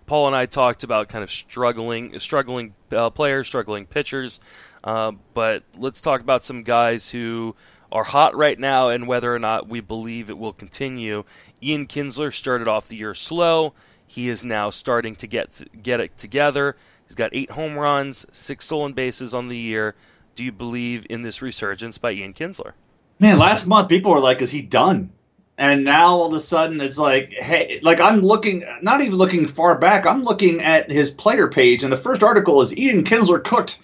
[0.07, 2.75] Paul and I talked about kind of struggling, struggling
[3.15, 4.41] players, struggling pitchers.
[4.85, 7.57] Uh, but let's talk about some guys who
[7.91, 11.25] are hot right now and whether or not we believe it will continue.
[11.63, 13.73] Ian Kinsler started off the year slow.
[14.07, 16.77] he is now starting to get th- get it together.
[17.07, 19.95] He's got eight home runs, six stolen bases on the year.
[20.35, 22.73] Do you believe in this resurgence by Ian Kinsler?
[23.19, 25.11] Man, last month people were like, "Is he done?"
[25.57, 29.47] And now all of a sudden it's like, hey, like I'm looking, not even looking
[29.47, 30.05] far back.
[30.05, 33.79] I'm looking at his player page, and the first article is Ian Kinsler cooked.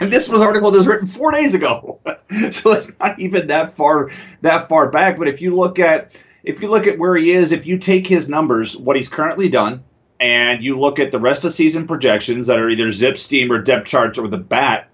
[0.10, 2.00] this was an article that was written four days ago,
[2.52, 4.10] so it's not even that far
[4.42, 5.18] that far back.
[5.18, 8.06] But if you look at if you look at where he is, if you take
[8.06, 9.84] his numbers, what he's currently done,
[10.20, 13.62] and you look at the rest of season projections that are either zip, steam, or
[13.62, 14.90] depth charts or the bat,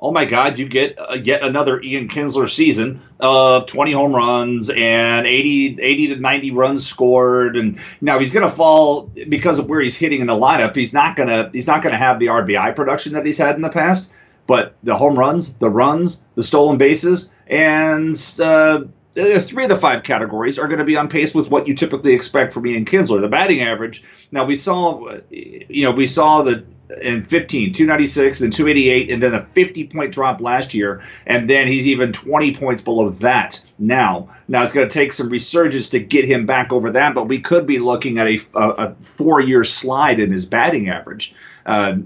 [0.00, 4.70] oh my God, you get uh, yet another Ian Kinsler season of 20 home runs
[4.70, 7.56] and 80, 80 to 90 runs scored.
[7.56, 10.74] And now he's going to fall because of where he's hitting in the lineup.
[10.74, 13.56] He's not going to he's not going to have the RBI production that he's had
[13.56, 14.12] in the past.
[14.50, 18.80] But the home runs, the runs, the stolen bases, and uh,
[19.14, 22.14] three of the five categories are going to be on pace with what you typically
[22.14, 23.20] expect from Ian Kinsler.
[23.20, 24.02] The batting average.
[24.32, 26.64] Now we saw, you know, we saw the
[27.00, 31.68] in 15, 296, then 288, and then a 50 point drop last year, and then
[31.68, 34.34] he's even 20 points below that now.
[34.48, 37.38] Now it's going to take some resurgence to get him back over that, but we
[37.38, 41.36] could be looking at a, a, a four year slide in his batting average.
[41.64, 41.98] Uh,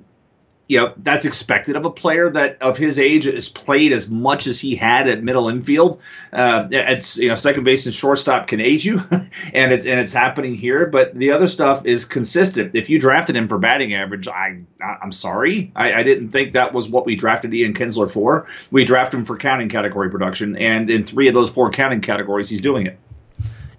[0.66, 4.46] you know that's expected of a player that of his age has played as much
[4.46, 6.00] as he had at middle infield.
[6.32, 10.12] Uh, it's you know second base and shortstop can age you, and it's and it's
[10.12, 10.86] happening here.
[10.86, 12.74] But the other stuff is consistent.
[12.74, 16.72] If you drafted him for batting average, I I'm sorry, I, I didn't think that
[16.72, 18.48] was what we drafted Ian Kinsler for.
[18.70, 22.48] We drafted him for counting category production, and in three of those four counting categories,
[22.48, 22.98] he's doing it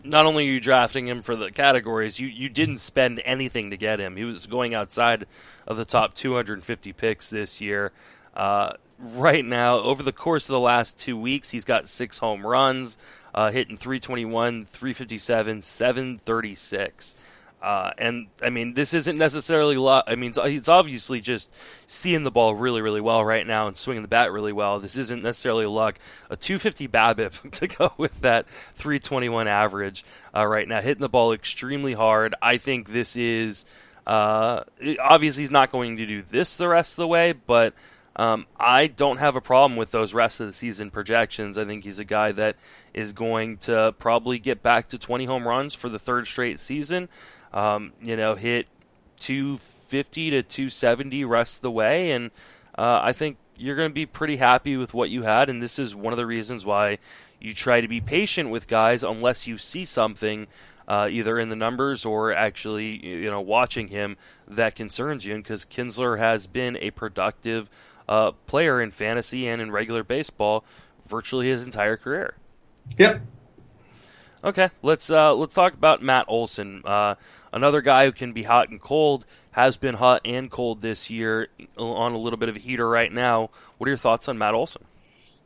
[0.05, 3.77] not only are you drafting him for the categories, you, you didn't spend anything to
[3.77, 4.15] get him.
[4.15, 5.25] He was going outside
[5.67, 7.91] of the top 250 picks this year.
[8.35, 12.45] Uh, right now, over the course of the last two weeks, he's got six home
[12.45, 12.97] runs,
[13.33, 17.15] uh, hitting 321, 357, 736.
[17.65, 20.03] Uh, and I mean, this isn't necessarily luck.
[20.05, 21.51] I mean, he's obviously just
[21.87, 24.79] seeing the ball really, really well right now and swinging the bat really well.
[24.79, 25.97] This isn't necessarily luck.
[26.29, 31.33] A 250 BABIP to go with that 321 average uh, right now, hitting the ball
[31.33, 32.35] extremely hard.
[32.39, 33.65] I think this is
[34.05, 34.61] uh,
[34.99, 37.73] obviously he's not going to do this the rest of the way, but.
[38.17, 41.57] Um, I don't have a problem with those rest of the season projections.
[41.57, 42.55] I think he's a guy that
[42.93, 47.09] is going to probably get back to 20 home runs for the third straight season
[47.55, 48.67] um, you know, hit
[49.21, 52.29] 250 to 270 rest of the way, and
[52.77, 55.49] uh, I think you're going to be pretty happy with what you had.
[55.49, 56.99] And this is one of the reasons why
[57.39, 60.47] you try to be patient with guys unless you see something.
[60.87, 64.15] Uh, either in the numbers or actually, you know, watching him
[64.47, 65.33] that concerns you.
[65.33, 67.71] And Because Kinsler has been a productive
[68.07, 70.63] uh, player in fantasy and in regular baseball
[71.07, 72.35] virtually his entire career.
[72.97, 73.21] Yep.
[74.43, 76.83] Okay, let's uh, let's talk about Matt Olson.
[76.85, 77.15] Uh,
[77.55, 81.47] Another guy who can be hot and cold has been hot and cold this year
[81.77, 83.49] on a little bit of a heater right now.
[83.77, 84.83] What are your thoughts on Matt Olson?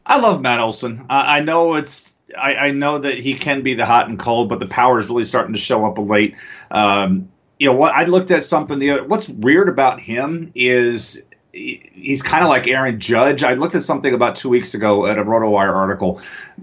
[0.07, 1.05] I love Matt Olson.
[1.07, 4.49] I, I know it's I, I, know that he can be the hot and cold,
[4.49, 6.35] but the power is really starting to show up late.
[6.71, 7.93] Um, you know what?
[7.93, 8.79] I looked at something.
[8.79, 13.43] The other, what's weird about him is he's kind of like Aaron Judge.
[13.43, 16.21] I looked at something about two weeks ago at a RotoWire article.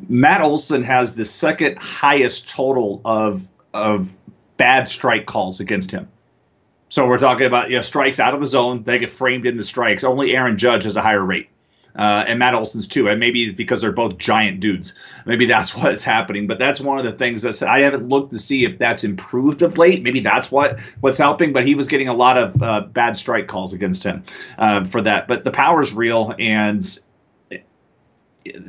[0.08, 4.16] Matt Olson has the second highest total of of
[4.56, 6.08] bad strike calls against him.
[6.88, 8.84] So we're talking about you know, strikes out of the zone.
[8.84, 10.04] They get framed into strikes.
[10.04, 11.48] Only Aaron Judge has a higher rate.
[11.96, 13.08] Uh, and Matt Olson's too.
[13.08, 14.94] And maybe because they're both giant dudes.
[15.24, 16.46] Maybe that's what's happening.
[16.46, 19.62] But that's one of the things that I haven't looked to see if that's improved
[19.62, 20.02] of late.
[20.02, 21.52] Maybe that's what what's helping.
[21.52, 24.24] But he was getting a lot of uh, bad strike calls against him
[24.58, 25.28] uh, for that.
[25.28, 26.98] But the power's real, and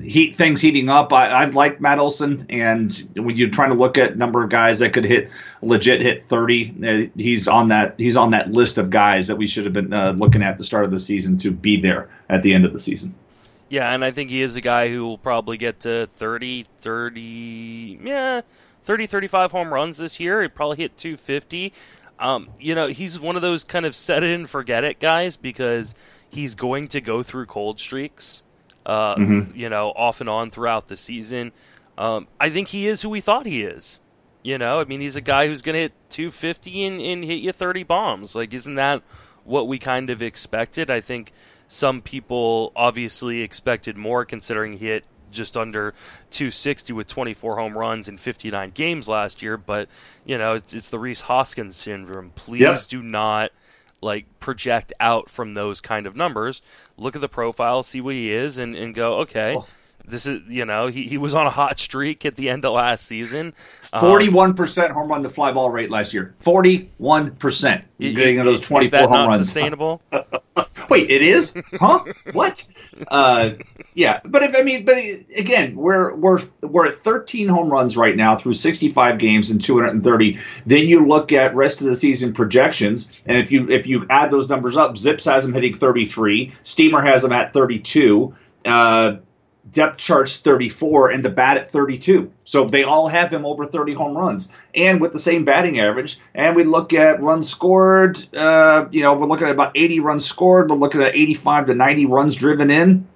[0.01, 1.11] heat things heating up.
[1.13, 4.79] I, I like Matt Olson, and when you're trying to look at number of guys
[4.79, 5.29] that could hit
[5.61, 9.47] legit hit 30, uh, he's on that he's on that list of guys that we
[9.47, 12.43] should have been uh, looking at the start of the season to be there at
[12.43, 13.13] the end of the season.
[13.69, 17.99] Yeah, and I think he is a guy who will probably get to 30, 30,
[18.01, 18.41] yeah,
[18.83, 20.41] 30, 35 home runs this year.
[20.41, 21.73] He'd probably hit 250.
[22.19, 25.35] Um, you know, he's one of those kind of set it and forget it guys
[25.35, 25.93] because
[26.29, 28.43] he's going to go through cold streaks
[28.87, 29.55] uh, mm-hmm.
[29.55, 31.51] you know, off and on throughout the season.
[31.97, 33.99] Um, I think he is who we thought he is.
[34.43, 37.41] You know, I mean, he's a guy who's going to hit 250 and, and hit
[37.41, 38.33] you 30 bombs.
[38.33, 39.03] Like, isn't that
[39.43, 40.89] what we kind of expected?
[40.89, 41.33] I think
[41.67, 45.93] some people obviously expected more considering he hit just under
[46.29, 49.57] 260 with 24 home runs in 59 games last year.
[49.57, 49.89] But,
[50.25, 52.31] you know, it's, it's the Rhys Hoskins syndrome.
[52.35, 53.51] Please do not–
[54.01, 56.61] like project out from those kind of numbers.
[56.97, 59.55] Look at the profile, see what he is, and, and go, okay,
[60.07, 62.73] This is, you know, he, he was on a hot streak at the end of
[62.73, 63.53] last season.
[63.91, 66.33] Um, Forty-one percent home run to fly ball rate last year.
[66.39, 69.45] Forty-one percent getting those twenty-four home not runs.
[69.45, 70.01] Sustainable.
[70.89, 71.55] Wait, it is?
[71.73, 72.05] Huh?
[72.31, 72.65] what?
[73.09, 73.51] Uh,
[73.93, 78.15] yeah, but if I mean, but again, we're we're we're at 13 home runs right
[78.15, 80.39] now through 65 games and 230.
[80.65, 84.31] Then you look at rest of the season projections, and if you if you add
[84.31, 88.35] those numbers up, Zips has him hitting 33, Steamer has him at 32.
[88.65, 89.17] Uh,
[89.71, 92.31] depth charts 34 and the bat at 32.
[92.43, 96.19] So they all have him over 30 home runs and with the same batting average.
[96.33, 100.25] And we look at runs scored, uh, you know, we're looking at about 80 runs
[100.25, 100.69] scored.
[100.69, 103.07] We're looking at 85 to 90 runs driven in.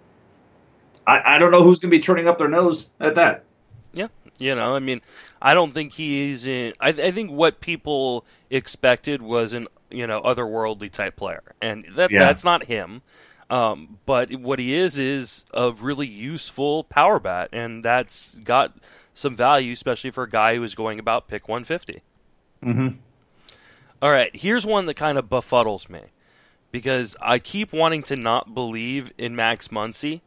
[1.05, 3.43] I, I don't know who's going to be turning up their nose at that.
[3.93, 4.07] Yeah.
[4.37, 5.01] You know, I mean,
[5.41, 6.73] I don't think he's in.
[6.79, 11.43] I, I think what people expected was an, you know, otherworldly type player.
[11.61, 12.19] And that, yeah.
[12.19, 13.01] that's not him.
[13.51, 18.73] Um, but what he is is a really useful power bat, and that's got
[19.13, 22.01] some value, especially for a guy who is going about pick 150.
[22.63, 22.97] Mm-hmm.
[24.01, 25.99] All right, here's one that kind of befuddles me
[26.71, 30.21] because I keep wanting to not believe in Max Muncy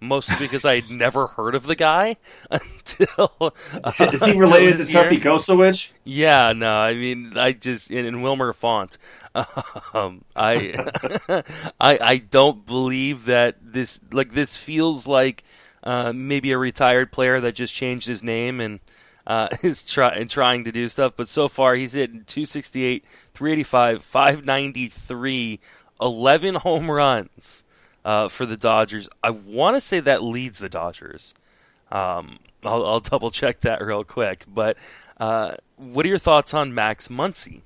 [0.00, 2.16] mostly because I'd never heard of the guy
[2.50, 3.32] until.
[3.40, 5.90] Uh, Is he related to Tuffy Gosewisch?
[6.04, 8.98] Yeah, no, I mean, I just in, in Wilmer Font,
[9.94, 11.42] um, I,
[11.80, 15.44] I, I don't believe that this like this feels like
[15.82, 18.80] uh, maybe a retired player that just changed his name and.
[19.26, 24.02] Uh, is try- and trying to do stuff, but so far he's hitting 268, 385,
[24.02, 25.60] 593,
[26.00, 27.64] 11 home runs
[28.04, 29.08] uh, for the Dodgers.
[29.22, 31.34] I want to say that leads the Dodgers.
[31.92, 34.44] Um, I'll, I'll, double check that real quick.
[34.48, 34.76] But
[35.18, 37.60] uh, what are your thoughts on Max Muncy?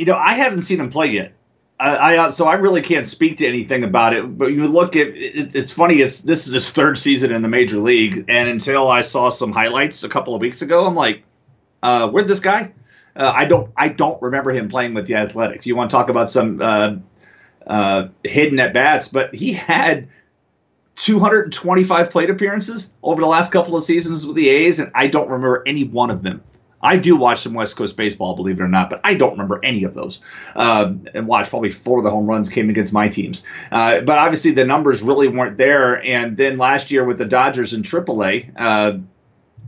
[0.00, 1.34] You know, I haven't seen him play yet.
[1.78, 4.38] I, I uh, so I really can't speak to anything about it.
[4.38, 5.96] But you look at it, it's funny.
[5.96, 9.52] It's this is his third season in the major league, and until I saw some
[9.52, 11.22] highlights a couple of weeks ago, I'm like,
[11.82, 12.72] uh, where'd this guy?
[13.14, 15.66] Uh, I don't I don't remember him playing with the Athletics.
[15.66, 16.96] You want to talk about some uh,
[17.66, 20.08] uh, hidden at bats, but he had
[20.96, 25.28] 225 plate appearances over the last couple of seasons with the A's, and I don't
[25.28, 26.42] remember any one of them.
[26.82, 29.60] I do watch some West Coast baseball, believe it or not, but I don't remember
[29.62, 30.20] any of those.
[30.54, 33.44] Uh, and watch probably four of the home runs came against my teams.
[33.70, 36.02] Uh, but obviously the numbers really weren't there.
[36.02, 38.98] And then last year with the Dodgers in AAA, uh,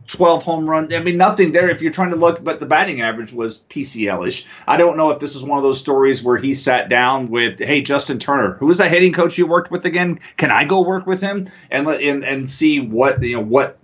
[0.08, 0.92] 12 home runs.
[0.92, 4.26] I mean, nothing there if you're trying to look, but the batting average was PCL
[4.26, 4.46] ish.
[4.66, 7.58] I don't know if this is one of those stories where he sat down with,
[7.58, 10.20] hey, Justin Turner, who is that hitting coach you worked with again?
[10.36, 13.78] Can I go work with him and and, and see what, you know, what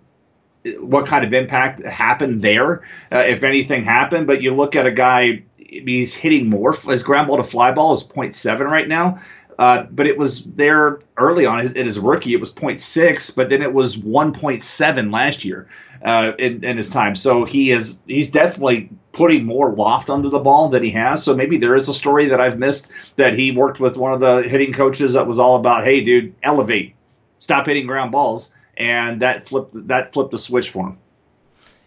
[0.78, 4.26] what kind of impact happened there, uh, if anything happened.
[4.26, 6.72] But you look at a guy, he's hitting more.
[6.72, 9.20] His ground ball to fly ball is 0.7 right now.
[9.58, 12.32] Uh, but it was there early on his, his rookie.
[12.32, 15.68] It was 0.6, but then it was 1.7 last year
[16.04, 17.16] uh, in, in his time.
[17.16, 21.24] So he is he's definitely putting more loft under the ball than he has.
[21.24, 24.20] So maybe there is a story that I've missed that he worked with one of
[24.20, 26.94] the hitting coaches that was all about, hey, dude, elevate,
[27.38, 30.98] stop hitting ground balls, and that flipped that flipped the switch for him.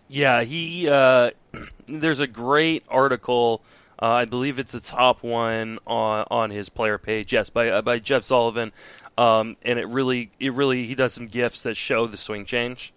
[0.08, 0.88] Yeah, he.
[0.88, 1.32] Uh,
[1.88, 3.64] there's a great article.
[4.00, 7.34] Uh, I believe it's the top one on on his player page.
[7.34, 8.72] Yes, by uh, by Jeff Sullivan,
[9.18, 12.94] um, and it really it really he does some gifs that show the swing change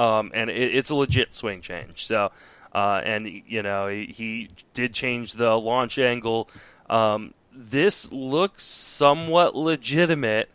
[0.00, 2.06] um, and it, it's a legit swing change.
[2.06, 2.32] So,
[2.74, 6.48] uh, and you know, he, he, did change the launch angle.
[6.88, 10.50] Um, this looks somewhat legitimate.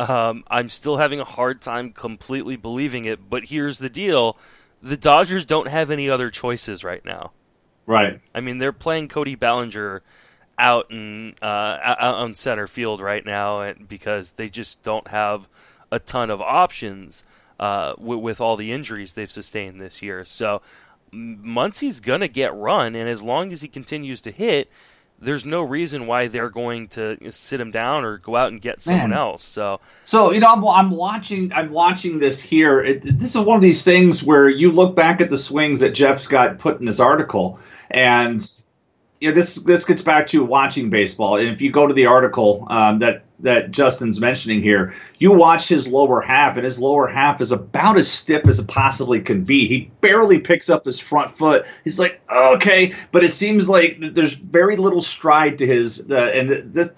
[0.00, 4.38] Um, I'm still having a hard time completely believing it, but here's the deal:
[4.82, 7.32] the Dodgers don't have any other choices right now.
[7.86, 8.20] Right.
[8.34, 10.02] I mean, they're playing Cody Bellinger
[10.58, 15.48] out in uh, out on center field right now, because they just don't have
[15.92, 17.22] a ton of options
[17.58, 20.24] uh, with, with, all the injuries they've sustained this year.
[20.24, 20.62] So
[21.12, 24.70] Muncy's going to get run, and as long as he continues to hit,
[25.20, 28.82] there's no reason why they're going to sit him down or go out and get
[28.82, 29.18] someone Man.
[29.18, 29.44] else.
[29.44, 31.52] So, so you know, I'm, I'm watching.
[31.52, 32.80] I'm watching this here.
[32.82, 35.90] It, this is one of these things where you look back at the swings that
[35.90, 37.58] Jeff's got put in his article,
[37.90, 38.42] and
[39.20, 41.36] you know, this this gets back to watching baseball.
[41.38, 45.68] And if you go to the article um, that that Justin's mentioning here, you watch
[45.68, 49.44] his lower half, and his lower half is about as stiff as it possibly can
[49.44, 49.66] be.
[49.66, 51.66] He barely picks up his front foot.
[51.84, 56.10] He's like, okay, but it seems like there's very little stride to his.
[56.10, 56.90] Uh, and this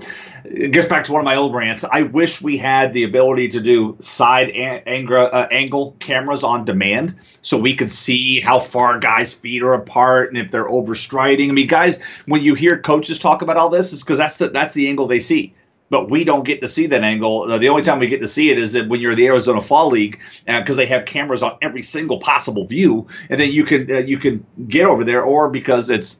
[0.44, 1.84] it gets back to one of my old rants.
[1.84, 7.16] I wish we had the ability to do side an- uh, angle cameras on demand,
[7.42, 11.48] so we could see how far guys' feet are apart and if they're overstriding.
[11.48, 14.48] I mean, guys, when you hear coaches talk about all this, it's because that's the
[14.48, 15.54] that's the angle they see
[15.92, 17.46] but we don't get to see that angle.
[17.58, 19.90] The only time we get to see it is when you're in the Arizona Fall
[19.90, 23.92] League because uh, they have cameras on every single possible view, and then you can
[23.92, 26.18] uh, you can get over there, or because it's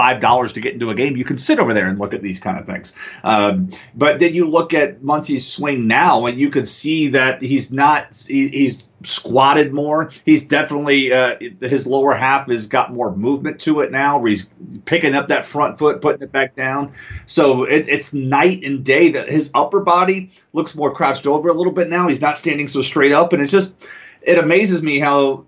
[0.00, 2.22] five dollars to get into a game, you can sit over there and look at
[2.22, 2.94] these kind of things.
[3.22, 7.70] Um, but then you look at Muncy's swing now, and you can see that he's
[7.70, 10.10] not he, he's squatted more.
[10.24, 14.16] He's definitely uh, his lower half has got more movement to it now.
[14.16, 14.48] Where he's
[14.86, 16.94] picking up that front foot, putting it back down.
[17.26, 19.10] So it, it's night and day.
[19.10, 22.08] That his upper body looks more crouched over a little bit now.
[22.08, 23.86] He's not standing so straight up, and it just
[24.22, 25.44] it amazes me how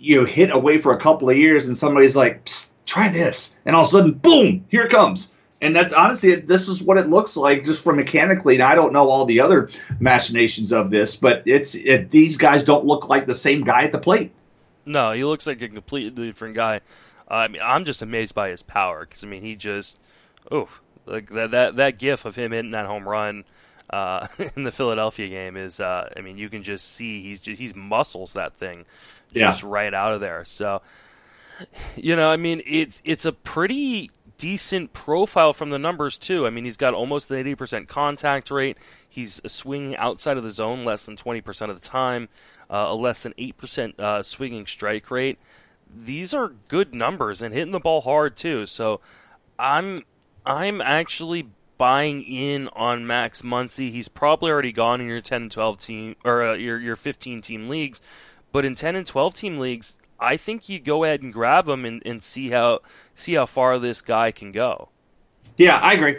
[0.00, 2.48] you know, hit away for a couple of years, and somebody's like
[2.86, 5.34] try this, and all of a sudden, boom, here it comes.
[5.62, 8.54] And that's honestly, this is what it looks like just from mechanically.
[8.54, 12.64] And I don't know all the other machinations of this, but it's it, these guys
[12.64, 14.32] don't look like the same guy at the plate.
[14.86, 16.80] No, he looks like a completely different guy.
[17.30, 20.00] Uh, I mean, I'm just amazed by his power because I mean, he just,
[20.50, 20.68] oh,
[21.04, 23.44] like that that that gif of him hitting that home run
[23.90, 27.60] uh, in the Philadelphia game is, uh, I mean, you can just see he's just,
[27.60, 28.86] he's muscles that thing
[29.34, 30.44] just right out of there.
[30.44, 30.82] So
[31.96, 36.46] you know, I mean, it's it's a pretty decent profile from the numbers too.
[36.46, 38.78] I mean, he's got almost an 80% contact rate.
[39.06, 42.30] He's swinging outside of the zone less than 20% of the time,
[42.70, 45.38] uh, a less than 8% uh, swinging strike rate.
[45.94, 48.64] These are good numbers and hitting the ball hard too.
[48.64, 49.00] So
[49.58, 50.04] I'm
[50.46, 53.90] I'm actually buying in on Max Muncy.
[53.90, 57.42] He's probably already gone in your 10 and 12 team or uh, your your 15
[57.42, 58.00] team leagues,
[58.52, 61.84] but in 10 and 12 team leagues, I think you go ahead and grab him
[61.84, 62.80] and, and see how
[63.14, 64.90] see how far this guy can go.
[65.56, 66.18] Yeah, I agree.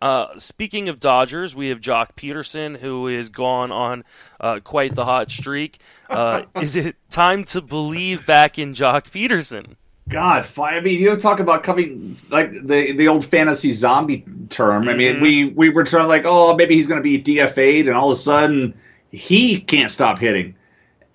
[0.00, 4.04] Uh, speaking of Dodgers, we have Joc Pederson, who is gone on
[4.40, 5.78] uh, quite the hot streak.
[6.08, 9.74] Uh, is it time to believe back in Joc Pederson?
[10.08, 14.88] God, I mean, you talk about coming like the the old fantasy zombie term.
[14.88, 15.22] I mean, mm-hmm.
[15.22, 18.16] we we were trying like, oh, maybe he's going to be DFA'd, and all of
[18.16, 18.72] a sudden
[19.10, 20.54] he can't stop hitting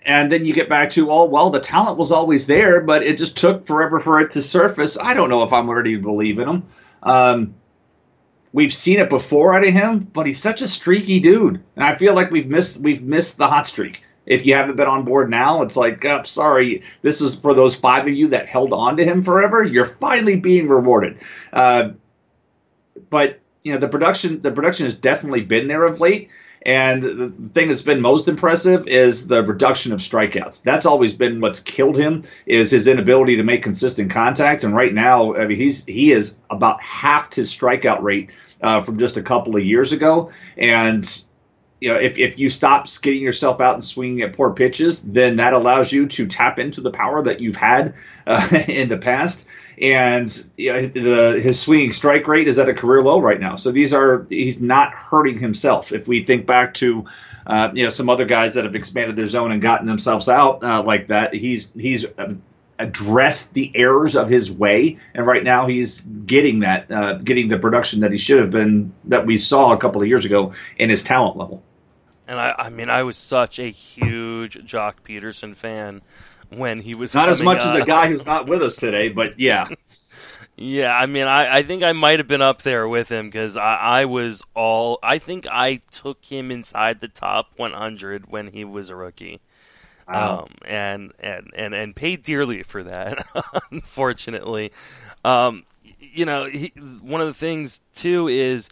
[0.05, 3.17] and then you get back to oh well the talent was always there but it
[3.17, 4.97] just took forever for it to surface.
[4.99, 6.63] I don't know if i'm ready to believe in him.
[7.03, 7.55] Um,
[8.51, 11.61] we've seen it before out of him but he's such a streaky dude.
[11.75, 14.03] And i feel like we've missed we've missed the hot streak.
[14.25, 17.75] If you haven't been on board now it's like oh, sorry this is for those
[17.75, 19.63] five of you that held on to him forever.
[19.63, 21.19] You're finally being rewarded.
[21.51, 21.91] Uh,
[23.09, 26.29] but you know the production the production has definitely been there of late
[26.65, 30.63] and the thing that's been most impressive is the reduction of strikeouts.
[30.63, 34.63] That's always been what's killed him is his inability to make consistent contact.
[34.63, 38.29] And right now, I mean, he's he is about half his strikeout rate
[38.61, 40.31] uh, from just a couple of years ago.
[40.57, 41.05] And
[41.81, 45.35] you know, if, if you stop skidding yourself out and swinging at poor pitches, then
[45.35, 47.93] that allows you to tap into the power that you've had
[48.25, 49.47] uh, in the past
[49.79, 53.55] and you know, the, his swinging strike rate is at a career low right now.
[53.55, 55.91] So these are he's not hurting himself.
[55.91, 57.05] If we think back to
[57.47, 60.63] uh, you know some other guys that have expanded their zone and gotten themselves out
[60.63, 62.05] uh, like that, he's he's
[62.79, 67.59] addressed the errors of his way, and right now he's getting that uh, getting the
[67.59, 70.89] production that he should have been that we saw a couple of years ago in
[70.89, 71.63] his talent level.
[72.27, 76.01] And I, I mean, I was such a huge Joc Pederson fan
[76.57, 79.39] when he was not as much as the guy who's not with us today, but
[79.39, 79.69] yeah.
[80.57, 83.57] yeah, I mean, I, I think I might have been up there with him because
[83.57, 84.99] I, I was all.
[85.01, 89.41] I think I took him inside the top 100 when he was a rookie.
[90.07, 90.39] Wow.
[90.39, 93.25] Um, and, and, and, and paid dearly for that,
[93.71, 94.71] unfortunately.
[95.23, 95.63] Um,
[95.99, 98.69] you know, he, one of the things, too, is,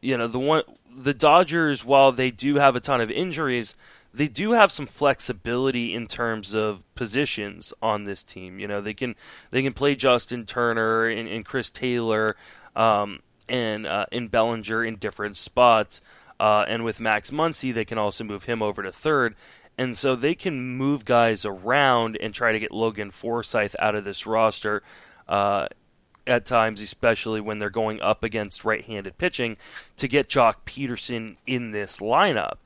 [0.00, 0.64] you know, the one,
[0.96, 3.76] the Dodgers, while they do have a ton of injuries,
[4.14, 8.58] they do have some flexibility in terms of positions on this team.
[8.58, 9.14] You know, they can
[9.50, 12.36] they can play Justin Turner and, and Chris Taylor
[12.76, 16.02] um, and uh, Bellinger in different spots.
[16.38, 19.36] Uh, and with Max Muncy, they can also move him over to third.
[19.78, 24.04] And so they can move guys around and try to get Logan Forsythe out of
[24.04, 24.82] this roster
[25.28, 25.68] uh,
[26.26, 29.56] at times, especially when they're going up against right handed pitching,
[29.96, 32.58] to get Joc Pederson in this lineup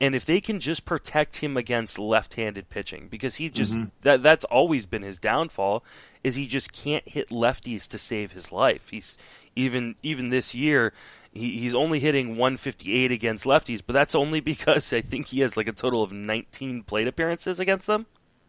[0.00, 3.88] and if they can just protect him against left-handed pitching because he just mm-hmm.
[4.02, 5.84] that that's always been his downfall
[6.22, 8.88] is he just can't hit lefties to save his life.
[8.90, 9.16] He's
[9.54, 10.92] even even this year
[11.32, 15.56] he, he's only hitting 158 against lefties but that's only because i think he has
[15.56, 18.06] like a total of 19 plate appearances against them.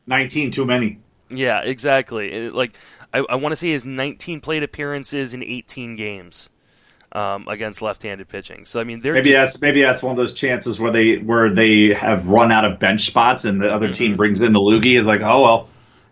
[0.08, 1.00] 19 too many.
[1.30, 2.32] Yeah exactly.
[2.32, 2.76] It, like
[3.14, 6.50] i, I want to say his 19 plate appearances in 18 games
[7.16, 8.66] um, against left-handed pitching.
[8.66, 11.94] So I mean, maybe that's maybe that's one of those chances where they where they
[11.94, 13.94] have run out of bench spots and the other mm-hmm.
[13.94, 15.00] team brings in the loogie.
[15.00, 15.70] Is like, oh well,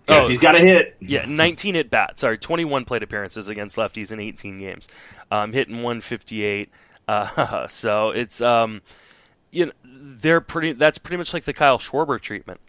[0.07, 0.97] Yes, oh, he's got a hit.
[0.99, 2.21] Yeah, 19 at bats.
[2.21, 4.89] Sorry, 21 plate appearances against lefties in 18 games.
[5.31, 6.69] Um, hitting 158.
[7.07, 8.81] Uh, so it's um,
[9.51, 10.73] you know, they're pretty.
[10.73, 12.59] That's pretty much like the Kyle Schwarber treatment.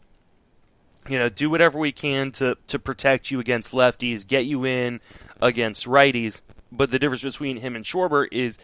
[1.09, 5.01] You know, do whatever we can to to protect you against lefties, get you in
[5.41, 6.41] against righties.
[6.77, 8.59] But the difference between him and Schwarber is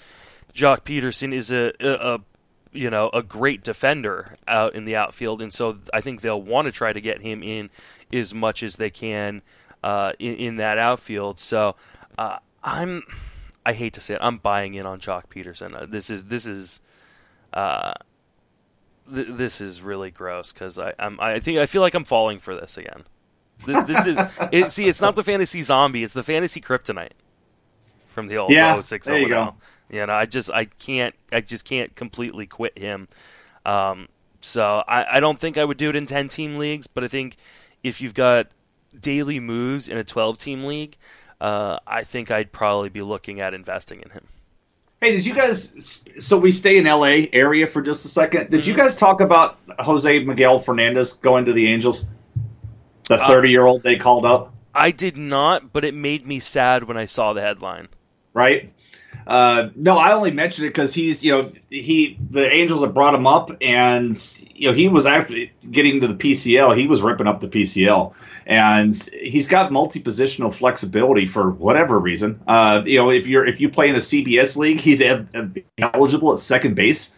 [0.53, 2.21] Joc Pederson is a, a, a
[2.73, 6.67] you know a great defender out in the outfield, and so I think they'll want
[6.67, 7.71] to try to get him in
[8.13, 9.43] as much as they can
[9.83, 11.39] uh, in, in, that outfield.
[11.39, 11.77] So
[12.19, 13.03] uh, I'm
[13.65, 15.75] I hate to say it, I'm buying in on Joc Pederson.
[15.75, 16.81] Uh, this is this is
[17.53, 17.93] uh,
[19.13, 22.39] th- this is really gross because I I'm, I think I feel like I'm falling
[22.39, 23.05] for this again.
[23.67, 24.19] This is
[24.53, 27.13] it, see, it's not the fantasy zombie; it's the fantasy kryptonite
[28.11, 29.55] from the old yeah, 06 there you go.
[29.89, 33.09] You know, I just I can't I just can't completely quit him.
[33.67, 34.09] Um,
[34.41, 37.09] so I, I don't think I would do it in ten team leagues, but I
[37.09, 37.37] think
[37.83, 38.47] if you've got
[38.99, 40.97] daily moves in a twelve team league,
[41.41, 44.27] uh, I think I'd probably be looking at investing in him.
[45.01, 46.05] Hey, did you guys?
[46.19, 48.51] So we stay in LA area for just a second.
[48.51, 48.71] Did mm-hmm.
[48.71, 52.07] you guys talk about Jose Miguel Fernandez going to the Angels?
[53.09, 54.55] The uh, thirty-year-old they called up.
[54.73, 57.89] I did not, but it made me sad when I saw the headline.
[58.33, 58.73] Right.
[59.27, 63.15] Uh, no, I only mentioned it because he's, you know, he the Angels have brought
[63.15, 64.17] him up, and
[64.55, 66.77] you know he was actually getting to the PCL.
[66.77, 68.13] He was ripping up the PCL,
[68.47, 72.41] and he's got multi-positional flexibility for whatever reason.
[72.49, 75.03] Uh, you know, if you're if you play in a CBS league, he's
[75.79, 77.15] eligible at second base.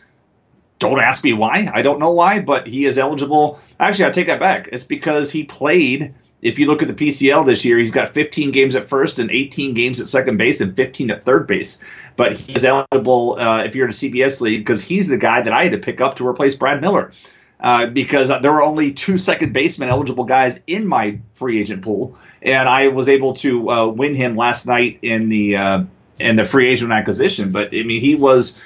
[0.79, 1.71] Don't ask me why.
[1.73, 3.61] I don't know why, but he is eligible.
[3.79, 4.69] Actually, I take that back.
[4.73, 8.51] It's because he played if you look at the PCL this year, he's got 15
[8.51, 11.83] games at first and 18 games at second base and 15 at third base.
[12.17, 15.53] But he's eligible uh, if you're in a CBS league because he's the guy that
[15.53, 17.13] I had to pick up to replace Brad Miller.
[17.61, 22.19] Uh, because there were only two second baseman eligible guys in my free agent pool,
[22.43, 25.85] and I was able to uh, win him last night in the uh,
[26.19, 27.53] in the free agent acquisition.
[27.53, 28.59] But I mean, he was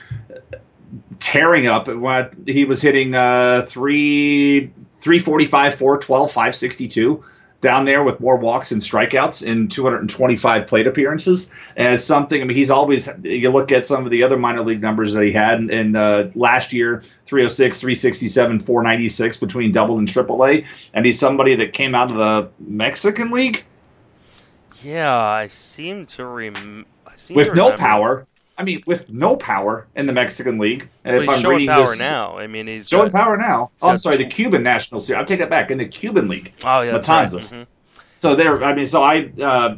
[1.21, 1.89] tearing up.
[2.47, 4.73] He was hitting uh, three
[5.03, 7.25] 345, 412, 562
[7.61, 12.41] down there with more walks and strikeouts in 225 plate appearances as something.
[12.41, 15.23] I mean, he's always, you look at some of the other minor league numbers that
[15.23, 20.67] he had in, in uh, last year 306, 367, 496 between double and triple A.
[20.93, 23.65] And he's somebody that came out of the Mexican League.
[24.83, 26.87] Yeah, I seem to rem-
[27.31, 28.27] with no power.
[28.59, 30.89] I mean, with no power in the Mexican League.
[31.05, 32.39] Well, he's I'm showing power this, now.
[32.39, 33.71] I mean, he's showing got, power now.
[33.83, 35.19] Oh, I'm sorry, the Cuban National Series.
[35.19, 35.71] I'll take that back.
[35.71, 36.55] In the Cuban League.
[36.65, 36.93] Oh, yeah.
[36.93, 37.35] Matanzas.
[37.35, 37.43] Right.
[37.43, 37.63] Mm-hmm.
[38.17, 39.77] So there, I mean, so I uh,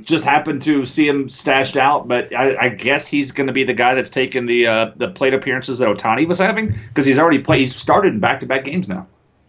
[0.00, 3.64] just happened to see him stashed out, but I, I guess he's going to be
[3.64, 7.18] the guy that's taking the uh, the plate appearances that Ohtani was having because he's
[7.18, 7.60] already played.
[7.60, 9.06] He's started in back to back games now.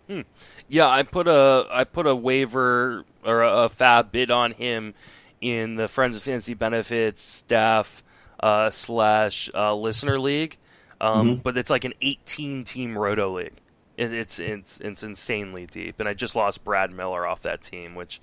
[0.08, 0.22] Hmm.
[0.68, 4.96] Yeah, I put a I put a waiver or a, a FAAB bid on him
[5.40, 8.04] in the Friends of Fantasy Benefits staff
[8.44, 10.58] uh, slash uh, listener league,
[11.00, 11.42] um, mm-hmm.
[11.42, 13.54] but it's like an 18 team roto league.
[13.96, 17.96] It, it's it's it's insanely deep, and I just lost Brad Miller off that team,
[17.96, 18.20] which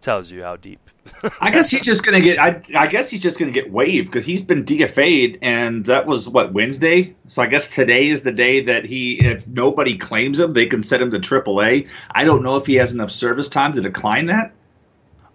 [0.00, 0.78] tells you how deep.
[1.40, 2.38] I guess he's just gonna get.
[2.38, 6.28] I, I guess he's just gonna get waived because he's been DFA'd, and that was
[6.28, 7.16] what Wednesday.
[7.26, 10.84] So I guess today is the day that he, if nobody claims him, they can
[10.84, 11.88] set him to AAA.
[12.12, 14.52] I don't know if he has enough service time to decline that.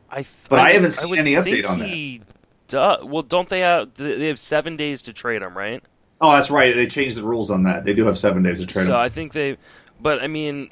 [0.09, 2.38] I th- but I, I haven't seen I any update on that.
[2.69, 2.99] Duh.
[3.03, 3.93] Well, don't they have?
[3.95, 5.83] They have seven days to trade him, right?
[6.21, 6.75] Oh, that's right.
[6.75, 7.83] They changed the rules on that.
[7.83, 8.97] They do have seven days to trade so him.
[8.97, 9.57] I think they,
[9.99, 10.69] but I mean,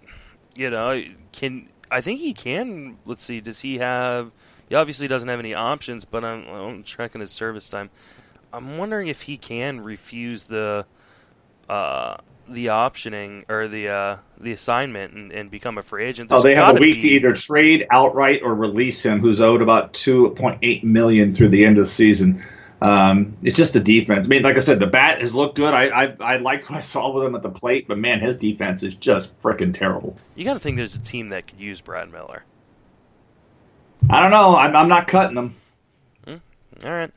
[0.55, 2.97] you know, can I think he can?
[3.05, 3.41] Let's see.
[3.41, 4.31] Does he have?
[4.69, 7.89] He obviously doesn't have any options, but I'm, I'm checking his service time.
[8.51, 10.85] I'm wondering if he can refuse the
[11.69, 12.17] uh,
[12.49, 16.29] the optioning or the uh, the assignment and, and, become a free agent.
[16.29, 17.01] There's oh, they have a week be...
[17.01, 21.49] to either trade outright or release him, who's owed about two point eight million through
[21.49, 22.43] the end of the season.
[22.79, 24.27] Um, it's just the defense.
[24.27, 25.73] I mean, like I said, the bat has looked good.
[25.73, 28.37] I I, I like what I saw with him at the plate, but man, his
[28.37, 30.15] defense is just freaking terrible.
[30.35, 32.43] You got to think there's a team that could use Brad Miller.
[34.09, 34.55] I don't know.
[34.55, 35.55] I'm, I'm not cutting them.
[36.25, 36.41] Mm,
[36.85, 37.11] all right.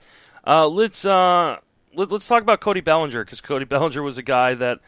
[0.46, 1.58] Uh, let's uh,
[1.94, 4.80] let, us talk about Cody Bellinger because Cody Bellinger was a guy that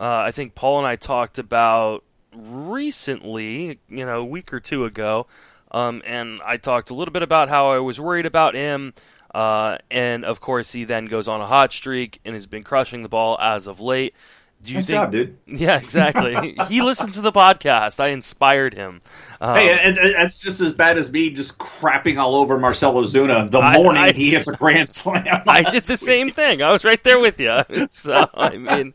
[0.00, 4.84] uh, I think Paul and I talked about recently, you know, a week or two
[4.84, 5.26] ago.
[5.70, 8.94] Um, and I talked a little bit about how I was worried about him.
[9.34, 13.02] Uh, and of course, he then goes on a hot streak and has been crushing
[13.02, 14.14] the ball as of late.
[14.62, 14.96] Do you nice think?
[14.96, 15.36] Job, dude.
[15.46, 16.56] Yeah, exactly.
[16.68, 17.98] he listens to the podcast.
[17.98, 19.00] I inspired him.
[19.40, 22.94] Um, hey, and, and, it's just as bad as me just crapping all over Marcell
[22.94, 25.42] Ozuna the morning I, I, he hits a grand slam.
[25.46, 26.00] I did the week.
[26.00, 26.62] same thing.
[26.62, 27.62] I was right there with you.
[27.92, 28.94] So I mean,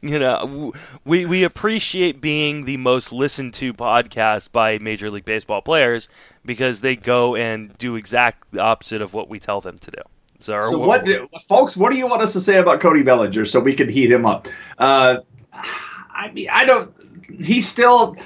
[0.00, 0.72] you know,
[1.04, 6.08] we we appreciate being the most listened to podcast by Major League Baseball players
[6.44, 10.02] because they go and do exact the opposite of what we tell them to do.
[10.44, 11.74] So, so what, what, folks?
[11.74, 14.26] What do you want us to say about Cody Bellinger so we can heat him
[14.26, 14.46] up?
[14.76, 15.18] Uh,
[15.52, 16.94] I mean, I don't.
[17.40, 18.16] He's still.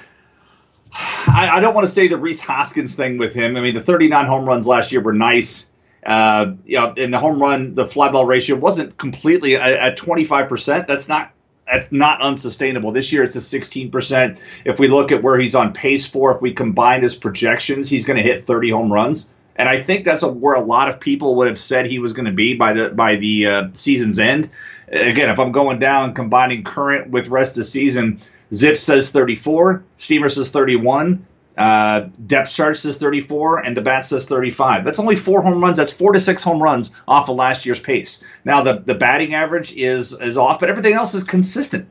[0.93, 3.57] I, I don't want to say the Rhys Hoskins thing with him.
[3.57, 5.71] I mean, the 39 home runs last year were nice.
[6.05, 10.89] Uh, you know, in the home run, the fly ball ratio wasn't completely at 25%.
[10.89, 11.31] That's not
[11.71, 12.91] that's not unsustainable.
[12.91, 14.41] This year it's a 16%.
[14.65, 18.05] If we look at where he's on pace for, if we combine his projections, he's
[18.05, 19.31] going to hit 30 home runs.
[19.59, 22.13] And I think that's a, where a lot of people would have said he was
[22.13, 24.49] going to be by the by the uh, season's end.
[24.87, 28.21] Again, if I'm going down combining current with rest of season,
[28.53, 31.27] ZiPS says 34, Steamer says 31,
[31.59, 34.85] uh, depth chart says 34, and the bat says 35.
[34.85, 35.77] That's only four home runs.
[35.77, 38.23] That's four to six home runs off of last year's pace.
[38.45, 41.89] Now the the batting average is is off, but everything else is consistent.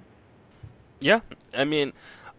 [1.02, 1.20] Yeah,
[1.56, 1.92] I mean,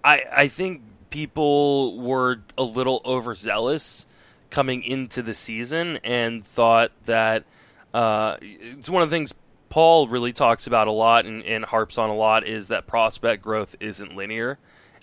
[0.02, 4.06] I I think people were a little overzealous
[4.50, 7.44] coming into the season and thought that
[7.92, 9.34] uh, it's one of the things
[9.68, 13.42] Paul really talks about a lot and, and harps on a lot is that prospect
[13.42, 14.58] growth isn't linear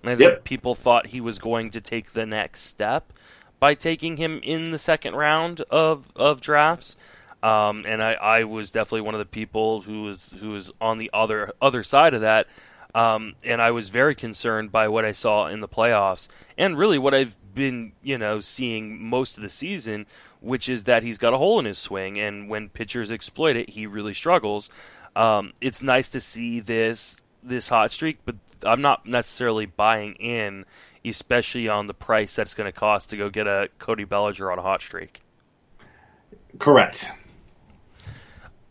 [0.06, 0.44] and I think yep.
[0.44, 3.12] people thought he was going to take the next step
[3.60, 6.96] by taking him in the second round of, of drafts.
[7.42, 11.00] Um, and I, I was definitely one of the people who was who was on
[11.00, 12.48] the other other side of that.
[12.96, 16.98] Um, and I was very concerned by what I saw in the playoffs, and really
[16.98, 20.06] what I've been, you know, seeing most of the season,
[20.40, 23.72] which is that he's got a hole in his swing, and when pitchers exploit it,
[23.72, 24.70] he really struggles.
[25.14, 30.66] Um, it's nice to see this this hot streak, but I'm not necessarily buying in,
[31.04, 34.58] especially on the price that's going to cost to go get a Cody Bellinger on
[34.58, 35.20] a hot streak.
[36.60, 37.12] Correct.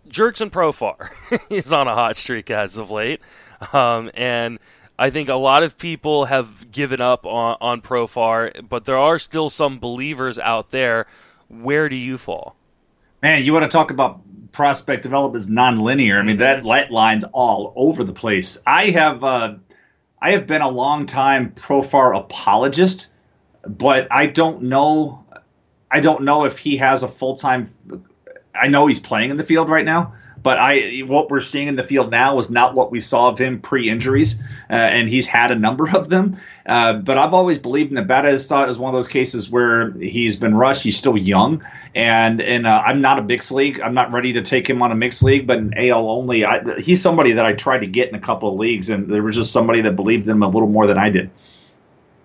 [0.08, 1.10] Jurickson Profar
[1.50, 3.20] is on a hot streak as of late,
[3.72, 4.58] um, and
[4.98, 9.18] I think a lot of people have given up on, on Profar, but there are
[9.18, 11.06] still some believers out there.
[11.48, 12.56] Where do you fall?
[13.22, 14.20] Man, you want to talk about
[14.52, 16.18] prospect development is nonlinear.
[16.18, 16.66] I mean, that mm-hmm.
[16.66, 18.62] light line's all over the place.
[18.66, 19.56] I have uh,
[20.20, 23.08] I have been a long time Profar apologist,
[23.66, 25.24] but I don't know.
[25.90, 27.70] I don't know if he has a full time.
[28.54, 30.14] I know he's playing in the field right now,
[30.44, 33.38] but I what we're seeing in the field now is not what we saw of
[33.38, 36.38] him pre injuries, uh, and he's had a number of them.
[36.66, 40.36] Uh, but I've always believed Nevada has thought is one of those cases where he's
[40.36, 40.82] been rushed.
[40.82, 41.64] He's still young,
[41.94, 43.80] and and uh, I'm not a mixed league.
[43.80, 46.78] I'm not ready to take him on a mixed league, but in AL only, I,
[46.78, 49.36] he's somebody that I tried to get in a couple of leagues, and there was
[49.36, 51.30] just somebody that believed in him a little more than I did.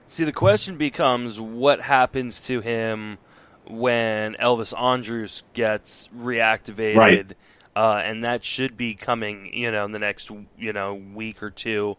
[0.07, 3.17] See, the question becomes what happens to him
[3.65, 6.95] when Elvis Andrus gets reactivated.
[6.95, 7.33] Right.
[7.79, 11.49] Uh, and that should be coming, you know, in the next, you know, week or
[11.49, 11.95] two.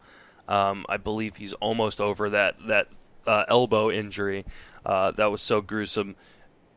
[0.47, 2.89] Um, I believe he's almost over that that
[3.27, 4.45] uh, elbow injury
[4.85, 6.17] uh, that was so gruesome.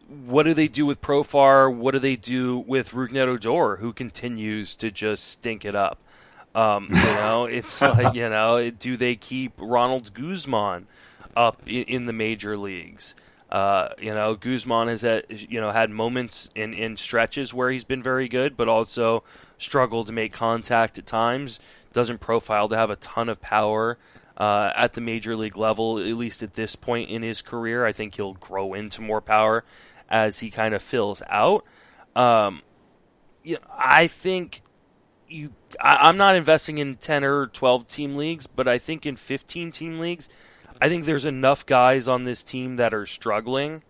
[0.08, 1.76] What do they do with Profar?
[1.76, 6.00] What do they do with Rougned Odor, who continues to just stink it up?
[6.56, 10.88] Um, you know, it's like you know, do they keep Ronald Guzman
[11.36, 13.16] up in, in the major leagues?
[13.54, 17.84] Uh, you know, Guzman has had you know had moments in, in stretches where he's
[17.84, 19.24] been very good, but also
[19.60, 21.60] struggled to make contact at times
[21.94, 24.00] doesn't profile to have a ton of power
[24.36, 27.86] uh, at the major league level, at least at this point in his career.
[27.86, 29.64] I think he'll grow into more power
[30.10, 31.64] as he kind of fills out.
[32.16, 32.62] Um,
[33.44, 34.64] you know, I think
[35.28, 35.54] you.
[35.80, 39.72] I, I'm not investing in ten or twelve team leagues, but I think in fifteen
[39.72, 40.28] team leagues,
[40.84, 43.84] I think there's enough guys on this team that are struggling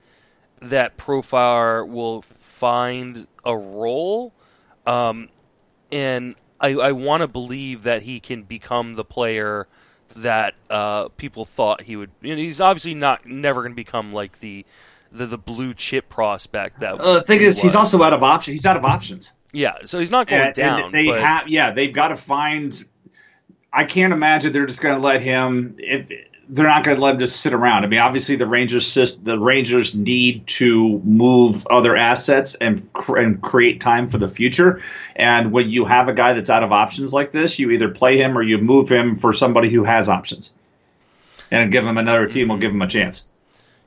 [0.61, 4.31] that Profar will find a role.
[4.85, 5.29] Um,
[5.91, 9.67] and I, I want to believe that he can become the player
[10.17, 12.11] that uh, people thought he would.
[12.21, 14.63] You know, he's obviously not never going to become like the,
[15.11, 16.81] the the blue chip prospect.
[16.81, 17.63] That uh, the thing is, was.
[17.63, 18.53] he's also out of options.
[18.53, 19.33] He's out of options.
[19.51, 20.83] Yeah, so he's not going and, down.
[20.83, 21.21] And they but...
[21.21, 22.83] have, yeah, they've got to find.
[23.75, 25.77] I can't imagine they're just going to let him.
[25.79, 26.11] If
[26.49, 27.83] they're not going to let him just sit around.
[27.83, 33.79] I mean, obviously the Rangers the Rangers need to move other assets and and create
[33.79, 34.81] time for the future.
[35.15, 38.17] And when you have a guy that's out of options like this, you either play
[38.17, 40.53] him or you move him for somebody who has options,
[41.51, 43.29] and give him another team will give him a chance.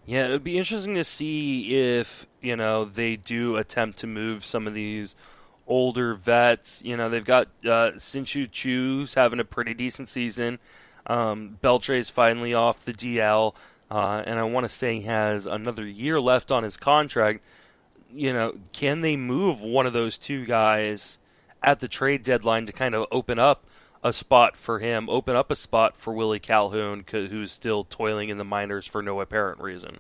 [0.07, 4.45] Yeah, it would be interesting to see if you know they do attempt to move
[4.45, 5.15] some of these
[5.67, 6.83] older vets.
[6.85, 10.59] You know, they've got uh, Shin-Soo Choo's having a pretty decent season.
[11.07, 13.55] Um, is finally off the DL,
[13.91, 17.43] uh, and I want to say he has another year left on his contract.
[18.13, 21.19] You know, can they move one of those two guys
[21.63, 23.65] at the trade deadline to kind of open up
[24.03, 28.39] a spot for him, open up a spot for Willie Calhoun, who's still toiling in
[28.39, 29.99] the minors for no apparent reason?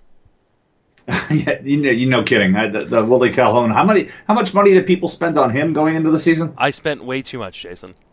[1.30, 2.56] yeah, you know, you know, kidding.
[2.56, 3.70] I, the, the Willie Calhoun.
[3.70, 4.08] How many?
[4.26, 6.52] How much money did people spend on him going into the season?
[6.58, 7.94] I spent way too much, Jason.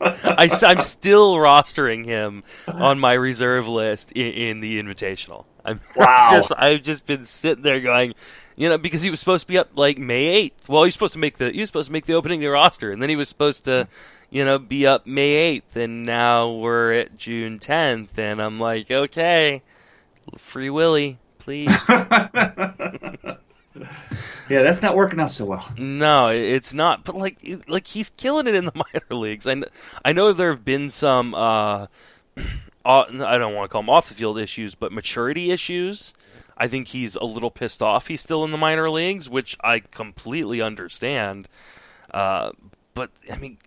[0.00, 5.44] I, am still rostering him on my reserve list in, in the Invitational.
[5.64, 6.28] I'm wow.
[6.30, 8.14] just I've just been sitting there going,
[8.56, 10.68] you know, because he was supposed to be up like May 8th.
[10.68, 12.46] Well, he was supposed to make the he was supposed to make the opening the
[12.46, 13.86] roster, and then he was supposed to,
[14.30, 18.90] you know, be up May 8th, and now we're at June 10th, and I'm like,
[18.90, 19.62] okay,
[20.36, 21.18] free Willie
[21.48, 21.90] please.
[24.48, 25.72] yeah, that's not working out so well.
[25.78, 27.04] No, it's not.
[27.04, 29.46] But like, like he's killing it in the minor leagues.
[29.46, 29.66] I know,
[30.04, 31.34] I know there have been some.
[31.34, 31.86] Uh,
[32.84, 36.14] I don't want to call them off the field issues, but maturity issues.
[36.56, 38.08] I think he's a little pissed off.
[38.08, 41.48] He's still in the minor leagues, which I completely understand.
[42.12, 42.52] Uh,
[42.94, 43.58] but I mean,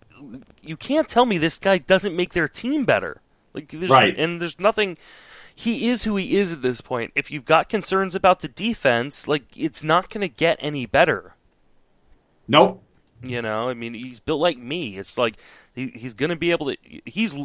[0.62, 3.22] you can't tell me this guy doesn't make their team better.
[3.54, 4.18] Like, there's, right?
[4.18, 4.98] And there's nothing
[5.56, 7.12] he is who he is at this point.
[7.16, 11.36] If you've got concerns about the defense, like it's not going to get any better.
[12.48, 12.84] Nope.
[13.24, 14.98] You know, I mean, he's built like me.
[14.98, 15.36] It's like
[15.76, 16.78] he, he's going to be able to.
[17.06, 17.36] He's.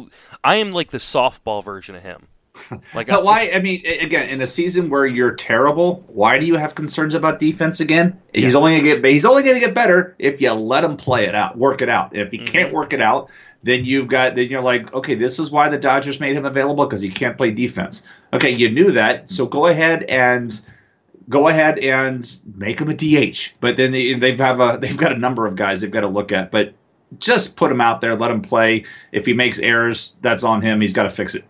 [0.43, 2.27] I am like the softball version of him.
[2.93, 3.51] Like, but why?
[3.53, 7.39] I mean, again, in a season where you're terrible, why do you have concerns about
[7.39, 8.19] defense again?
[8.33, 8.41] Yeah.
[8.41, 9.05] He's only gonna get.
[9.05, 12.15] He's only gonna get better if you let him play it out, work it out.
[12.15, 12.45] If he mm-hmm.
[12.45, 13.29] can't work it out,
[13.67, 16.85] then you've got then you're like, okay, this is why the Dodgers made him available
[16.85, 18.03] because he can't play defense.
[18.33, 20.59] Okay, you knew that, so go ahead and
[21.29, 23.53] go ahead and make him a DH.
[23.59, 26.07] But then they, they've have a they've got a number of guys they've got to
[26.07, 26.51] look at.
[26.51, 26.73] But
[27.19, 28.85] just put him out there, let him play.
[29.11, 30.81] If he makes errors, that's on him.
[30.81, 31.45] He's got to fix it.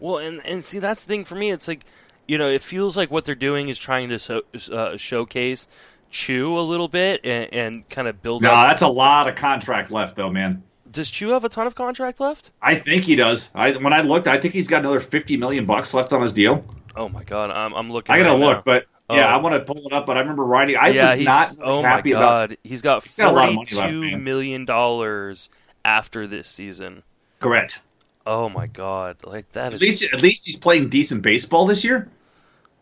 [0.00, 1.50] Well, and and see that's the thing for me.
[1.50, 1.84] It's like
[2.26, 4.42] you know, it feels like what they're doing is trying to so,
[4.72, 5.68] uh, showcase
[6.10, 8.42] Choo a little bit and, and kind of build.
[8.42, 8.70] No, up.
[8.70, 10.62] that's a lot of contract left, though, man
[10.94, 12.50] does Choo have a ton of contract left?
[12.62, 13.50] I think he does.
[13.54, 16.32] I when I looked, I think he's got another fifty million bucks left on his
[16.32, 16.64] deal.
[16.96, 18.14] Oh my god, I'm, I'm looking.
[18.14, 18.62] I gotta right look, now.
[18.64, 19.16] but oh.
[19.16, 20.06] yeah, I want to pull it up.
[20.06, 20.76] But I remember writing.
[20.76, 22.58] I yeah, was not oh happy my god, about.
[22.62, 25.50] He's got he's got forty-two million dollars
[25.84, 27.02] after this season.
[27.40, 27.80] Correct.
[28.26, 29.80] Oh my god, like that at is...
[29.82, 32.08] least at least he's playing decent baseball this year.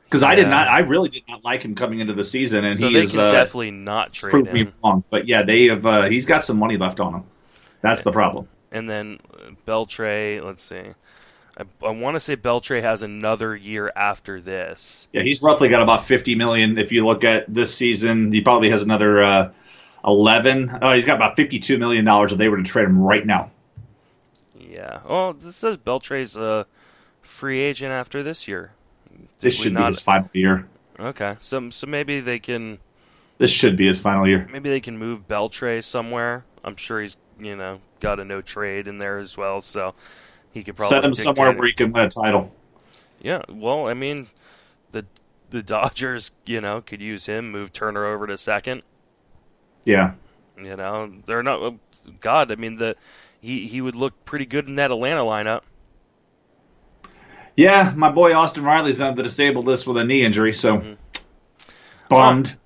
[0.05, 0.29] Because yeah.
[0.29, 2.87] I did not, I really did not like him coming into the season, and so
[2.87, 4.67] he is uh, definitely not trade proved him.
[4.67, 5.05] me wrong.
[5.09, 5.87] But yeah, they have.
[5.87, 7.25] Uh, he's got some money left on him.
[7.83, 9.19] That's the problem and then
[9.67, 10.43] Beltre.
[10.43, 10.83] Let's see.
[11.57, 15.09] I, I want to say Beltre has another year after this.
[15.13, 16.79] Yeah, he's roughly got about fifty million.
[16.79, 19.53] If you look at this season, he probably has another uh,
[20.05, 20.77] eleven.
[20.81, 23.51] Oh, he's got about fifty-two million dollars if they were to trade him right now.
[24.59, 25.01] Yeah.
[25.07, 26.67] Well, this says Beltre's a
[27.21, 28.73] free agent after this year.
[29.11, 29.81] Did this should not...
[29.81, 30.67] be his final year.
[30.99, 32.79] Okay, so so maybe they can.
[33.37, 34.49] This should be his final year.
[34.51, 36.45] Maybe they can move Beltre somewhere.
[36.65, 39.95] I'm sure he's you know got a no trade in there as well, so
[40.53, 42.53] he could probably send him somewhere where he can win a title.
[43.21, 44.29] Yeah, well, I mean,
[44.93, 45.07] the
[45.51, 48.83] the Dodgers, you know, could use him, move Turner over to second.
[49.85, 50.13] Yeah,
[50.57, 51.75] you know, they're not.
[52.21, 52.97] God, I mean, the
[53.41, 55.63] he he would look pretty good in that Atlanta lineup.
[57.57, 60.93] Yeah, my boy Austin Riley's on the disabled list with a knee injury, so mm-hmm.
[62.09, 62.57] bummed.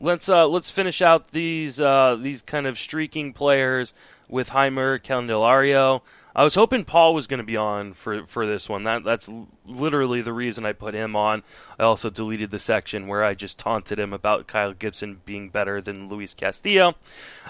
[0.00, 3.94] let's uh, let's finish out these uh, these kind of streaking players
[4.32, 6.02] with Jeimer Candelario.
[6.34, 8.84] I was hoping Paul was going to be on for, for this one.
[8.84, 9.28] That that's
[9.66, 11.42] literally the reason I put him on.
[11.78, 15.82] I also deleted the section where I just taunted him about Kyle Gibson being better
[15.82, 16.94] than Luis Castillo.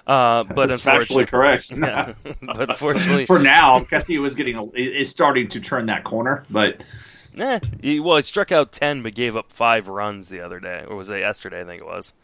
[0.05, 1.71] Uh, but that's unfortunately correct.
[1.77, 6.45] yeah, but unfortunately, for now, Castillo is getting is starting to turn that corner.
[6.51, 6.83] But
[7.39, 10.85] eh, he, well, he struck out ten, but gave up five runs the other day,
[10.89, 11.61] or was it yesterday?
[11.61, 12.15] I think it was.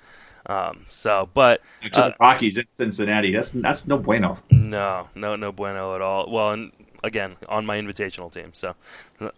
[0.49, 1.61] Um, so, but
[1.92, 4.38] uh, the Rockies in Cincinnati, that's that's no bueno.
[4.51, 6.30] No, no, no bueno at all.
[6.30, 6.72] Well, and
[7.05, 8.74] again on my invitational team, so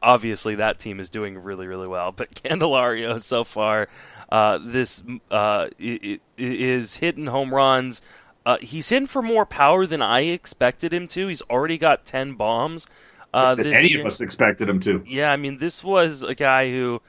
[0.02, 2.12] obviously that team is doing really, really well.
[2.12, 3.88] But Candelario so far,
[4.30, 8.02] uh, this uh, it, it is hitting home runs.
[8.46, 11.26] Uh, he's hitting for more power than I expected him to.
[11.26, 12.86] He's already got ten bombs.
[13.32, 14.00] Uh, any year.
[14.00, 15.04] of us expected him to.
[15.06, 17.00] Yeah, I mean, this was a guy who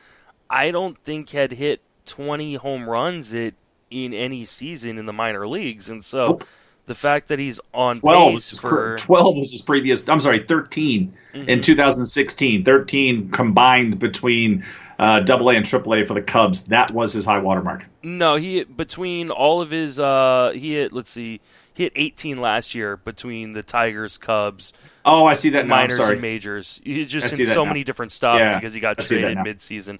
[0.49, 3.53] I don't think had hit 20 home runs at
[3.91, 6.43] in any season in the minor leagues, and so nope.
[6.85, 10.07] the fact that he's on 12 pace for 12 was his previous.
[10.09, 11.49] I'm sorry, 13 mm-hmm.
[11.49, 12.63] in 2016.
[12.63, 14.65] 13 combined between
[14.97, 16.65] uh, Double A and Triple A for the Cubs.
[16.65, 17.83] That was his high watermark.
[18.03, 20.93] No, he between all of his uh, he hit.
[20.93, 21.41] Let's see.
[21.73, 24.73] He hit 18 last year between the Tigers, Cubs.
[25.05, 25.77] Oh, I see that now.
[25.77, 26.81] Minors and majors.
[26.83, 27.69] He just in so now.
[27.69, 29.99] many different stops yeah, because he got I traded midseason.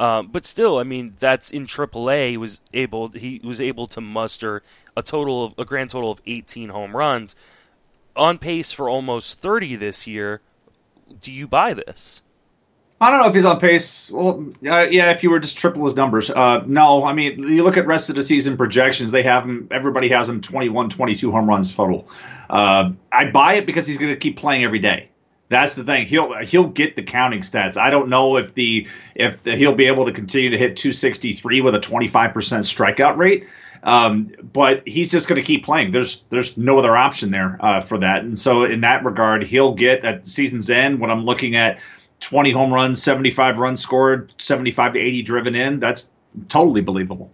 [0.00, 2.30] Um, but still, I mean, that's in AAA.
[2.30, 4.62] He was able he was able to muster
[4.96, 7.36] a total of a grand total of 18 home runs,
[8.16, 10.40] on pace for almost 30 this year.
[11.20, 12.22] Do you buy this?
[13.02, 14.12] I don't know if he's on pace.
[14.12, 16.30] Well, uh, yeah, if you were just triple his numbers.
[16.30, 19.66] Uh, no, I mean, you look at rest of the season projections, they have him,
[19.72, 22.08] everybody has him 21, 22 home runs total.
[22.48, 25.08] Uh, I buy it because he's going to keep playing every day.
[25.52, 26.06] That's the thing.
[26.06, 27.76] He'll he'll get the counting stats.
[27.76, 31.60] I don't know if the if the, he'll be able to continue to hit 263
[31.60, 33.46] with a 25% strikeout rate.
[33.84, 35.92] Um, but he's just going to keep playing.
[35.92, 38.24] There's there's no other option there uh, for that.
[38.24, 41.80] And so in that regard, he'll get at season's end when I'm looking at
[42.20, 45.80] 20 home runs, 75 runs scored, 75 to 80 driven in.
[45.80, 46.10] That's
[46.48, 47.30] totally believable.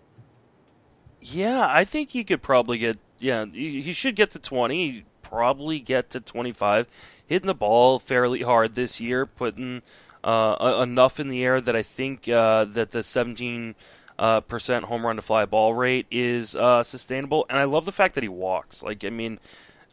[1.21, 2.99] Yeah, I think he could probably get.
[3.19, 5.05] Yeah, he should get to 20.
[5.29, 6.87] Probably get to 25.
[7.27, 9.83] Hitting the ball fairly hard this year, putting
[10.25, 13.75] uh, enough in the air that I think uh, that the 17
[14.19, 17.45] uh, percent home run to fly ball rate is uh, sustainable.
[17.51, 18.83] And I love the fact that he walks.
[18.83, 19.39] Like, I mean,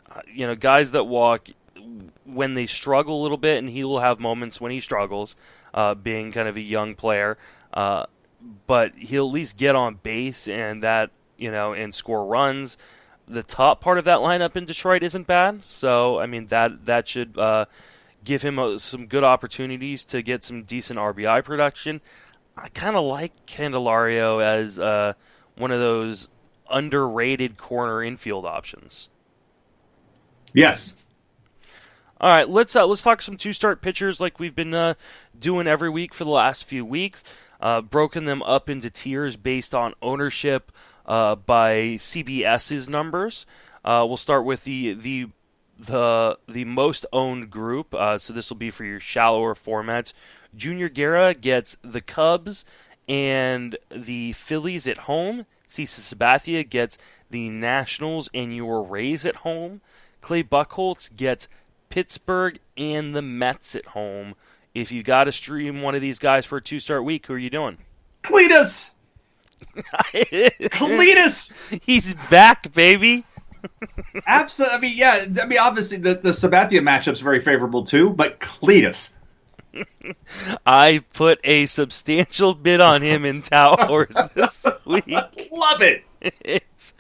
[0.10, 1.50] uh, you know, guys that walk
[2.24, 5.36] when they struggle a little bit, and he will have moments when he struggles,
[6.02, 7.38] being kind of a young player.
[7.74, 12.78] But he'll at least get on base and that you know and score runs.
[13.28, 17.08] The top part of that lineup in Detroit isn't bad, so I mean that that
[17.08, 17.66] should uh,
[18.24, 22.02] give him a, some good opportunities to get some decent RBI production.
[22.56, 25.14] I kind of like Candelario as uh,
[25.56, 26.30] one of those
[26.70, 29.10] underrated corner infield options.
[30.54, 31.06] Yes,
[32.22, 34.94] all right, let's uh, let's talk some two start pitchers like we've been uh,
[35.38, 37.24] doing every week for the last few weeks.
[37.60, 40.72] Uh, broken them up into tiers based on ownership
[41.06, 43.46] uh, by CBS's numbers.
[43.84, 45.28] Uh, we'll start with the the
[45.78, 47.94] the the most owned group.
[47.94, 50.14] Uh, so this will be for your shallower formats.
[50.56, 52.66] Junior Guerra gets the Cubs
[53.08, 55.46] and the Phillies at home.
[55.68, 56.98] CC Sabathia gets
[57.30, 59.82] the Nationals and your Rays at home.
[60.22, 61.50] Clay Buchholz gets
[61.90, 64.36] Pittsburgh and the Mets at home.
[64.74, 67.34] If you got to stream one of these guys for a two start week, who
[67.34, 67.78] are you doing?
[68.24, 68.92] Cletus!
[69.76, 71.82] Cletus!
[71.84, 73.24] He's back, baby.
[74.28, 74.78] Absolutely.
[74.78, 75.26] I mean, yeah.
[75.42, 79.16] I mean, obviously the the Sabathia matchup's very favorable too, but Cletus.
[80.66, 85.08] I put a substantial bid on him in Towers this week.
[85.08, 86.04] Love it.
[86.42, 86.96] It's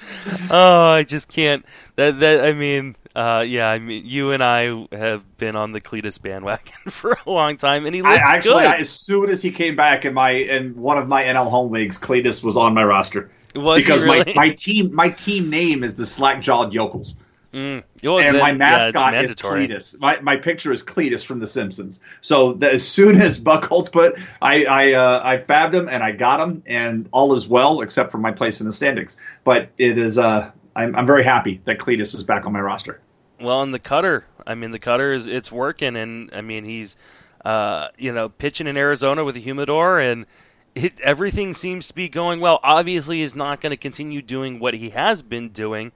[0.51, 1.65] oh, I just can't.
[1.95, 5.79] That that I mean, uh, yeah, I mean, you and I have been on the
[5.79, 8.65] Cletus bandwagon for a long time, and he looks I, actually, good.
[8.65, 11.71] I, as soon as he came back in my in one of my NL home
[11.71, 14.33] leagues, Cletus was on my roster Was because really?
[14.35, 17.17] my, my team my team name is the Slack Jawed Yokels.
[17.53, 17.83] Mm.
[18.03, 19.37] Well, and then, my mascot it's is.
[19.37, 19.97] Cletus.
[20.01, 22.01] My, my picture is Cletus from The Simpsons.
[22.19, 26.11] So that as soon as Buchholz put, I I uh, I fabbed him and I
[26.11, 29.15] got him, and all is well except for my place in the standings.
[29.45, 32.99] But it is uh, I'm I'm very happy that Cletus is back on my roster.
[33.39, 34.25] Well, and the cutter.
[34.47, 36.95] I mean, the cutter is it's working, and I mean he's
[37.43, 40.25] uh, you know pitching in Arizona with a humidor, and
[40.73, 42.59] it, everything seems to be going well.
[42.63, 45.91] Obviously, he's not going to continue doing what he has been doing,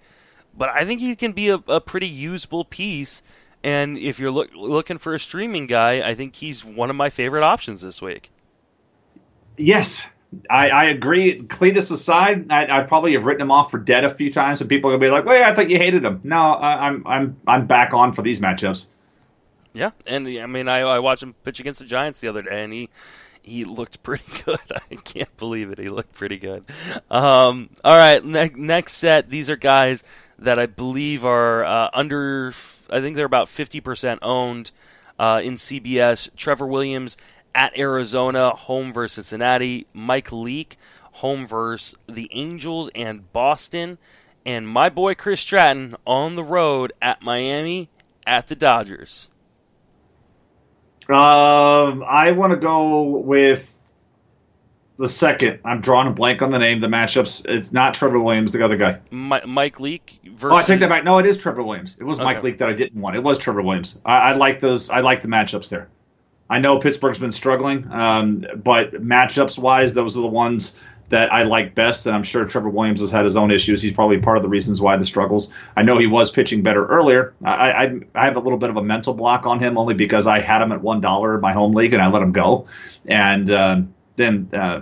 [0.58, 3.22] but I think he can be a, a pretty usable piece.
[3.62, 7.10] And if you're look, looking for a streaming guy, I think he's one of my
[7.10, 8.32] favorite options this week.
[9.58, 10.08] Yes,
[10.49, 11.41] I, I agree.
[11.41, 14.69] Cletus aside, I, I probably have written him off for dead a few times, and
[14.69, 17.38] people are gonna be like, "Wait, I thought you hated him." No, I, I'm I'm
[17.47, 18.88] I'm back on for these matchups.
[19.73, 22.63] Yeah, and I mean, I, I watched him pitch against the Giants the other day,
[22.63, 22.89] and he
[23.41, 24.59] he looked pretty good.
[24.91, 25.80] I can't believe it.
[25.80, 26.63] He looked pretty good.
[27.09, 29.30] Um, all right, ne- next set.
[29.30, 30.03] These are guys
[30.38, 32.53] that I believe are uh, under.
[32.91, 34.71] I think they're about fifty percent owned
[35.17, 36.30] uh, in CBS.
[36.36, 37.17] Trevor Williams
[37.56, 39.88] at Arizona, home versus Cincinnati.
[39.93, 40.78] Mike Leake,
[41.14, 43.97] home versus the Angels and Boston.
[44.45, 47.89] And my boy Chris Stratton on the road at Miami
[48.26, 49.30] at the Dodgers.
[51.10, 53.74] Um, I want to go with
[55.00, 55.60] the second.
[55.66, 56.82] I'm drawing a blank on the name.
[56.82, 57.47] The matchups.
[57.50, 59.00] It's not Trevor Williams, the other guy.
[59.10, 60.54] Mi- Mike Leake versus.
[60.54, 61.04] Oh, I take that back.
[61.04, 61.97] No, it is Trevor Williams.
[62.00, 63.16] It was Mike Leake that I didn't want.
[63.16, 64.00] It was Trevor Williams.
[64.06, 64.89] I, I like those.
[64.89, 65.89] I like the matchups there.
[66.50, 70.78] I know Pittsburgh's been struggling, um, but matchups wise, those are the ones
[71.10, 72.06] that I like best.
[72.06, 73.82] And I'm sure Trevor Williams has had his own issues.
[73.82, 75.52] He's probably part of the reasons why the struggles.
[75.76, 77.34] I know he was pitching better earlier.
[77.43, 80.28] I, I, I have a little bit of a mental block on him only because
[80.28, 82.68] I had him at one dollar in my home league and I let him go,
[83.06, 84.50] and um then.
[84.54, 84.82] Uh,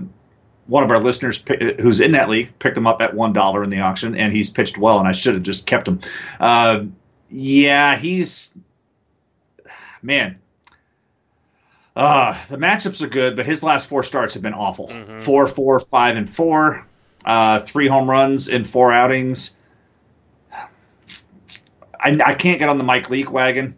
[0.67, 1.41] one of our listeners
[1.79, 4.49] who's in that league picked him up at one dollar in the auction, and he's
[4.49, 6.01] pitched well, and I should have just kept him.
[6.41, 6.83] Uh,
[7.29, 8.53] yeah, he's
[10.01, 10.39] man.
[11.97, 14.87] Uh, the matchups are good, but his last four starts have been awful.
[14.89, 15.19] Mhm.
[15.21, 16.85] Four, four, five, and four.
[17.25, 19.55] Uh, three home runs in four outings.
[21.99, 23.75] I, I can't get on the Mike Leake wagon.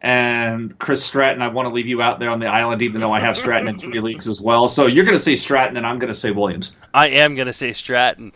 [0.00, 1.40] and Chris Stratton.
[1.40, 3.68] I want to leave you out there on the island, even though I have Stratton
[3.68, 4.68] in three leagues as well.
[4.68, 6.76] So you're going to say Stratton, and I'm going to say Williams.
[6.92, 8.32] I am going to say Stratton.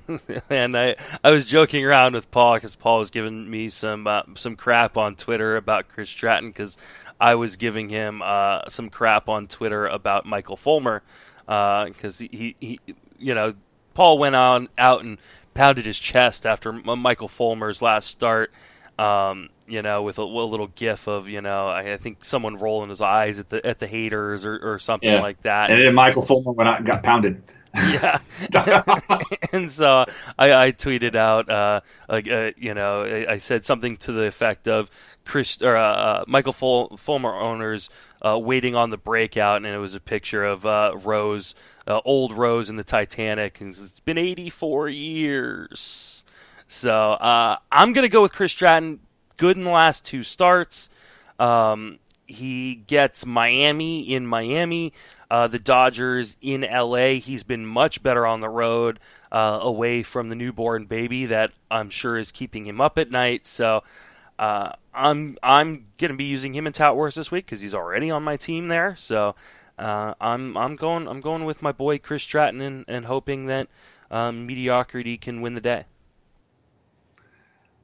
[0.50, 4.22] and I, I was joking around with Paul because Paul was giving me some uh,
[4.34, 6.76] some crap on Twitter about Chris Stratton because
[7.22, 11.04] I was giving him uh, some crap on Twitter about Michael Fulmer
[11.46, 12.80] because uh, he, he,
[13.16, 13.52] you know,
[13.94, 15.18] Paul went on out and
[15.54, 18.52] pounded his chest after Michael Fulmer's last start.
[18.98, 22.56] Um, you know, with a, a, little gif of you know, I, I, think someone
[22.56, 25.22] rolling his eyes at the at the haters or, or something yeah.
[25.22, 25.70] like that.
[25.70, 27.42] And then Michael Fulmer went out and got pounded.
[27.74, 28.18] yeah,
[29.52, 30.04] and so
[30.38, 34.24] I, I tweeted out, uh, like, uh, you know, I, I, said something to the
[34.24, 34.90] effect of
[35.24, 37.90] Chris or uh, uh Michael Ful- Fulmer owners
[38.24, 41.54] uh, waiting on the breakout, and it was a picture of uh, Rose,
[41.86, 46.24] old Rose in the Titanic, and it's been 84 years.
[46.68, 49.00] So I'm gonna go with Chris Stratton
[49.36, 50.88] good in the last two starts.
[51.38, 54.92] Um, he gets Miami in Miami,
[55.30, 57.14] uh, the Dodgers in LA.
[57.14, 59.00] He's been much better on the road,
[59.30, 63.46] uh, away from the newborn baby that I'm sure is keeping him up at night.
[63.46, 63.82] So
[64.42, 68.22] uh, I'm I'm gonna be using him in Wars this week because he's already on
[68.22, 68.96] my team there.
[68.96, 69.34] So
[69.78, 73.68] uh, I'm I'm going I'm going with my boy Chris Stratton and, and hoping that
[74.10, 75.84] um, mediocrity can win the day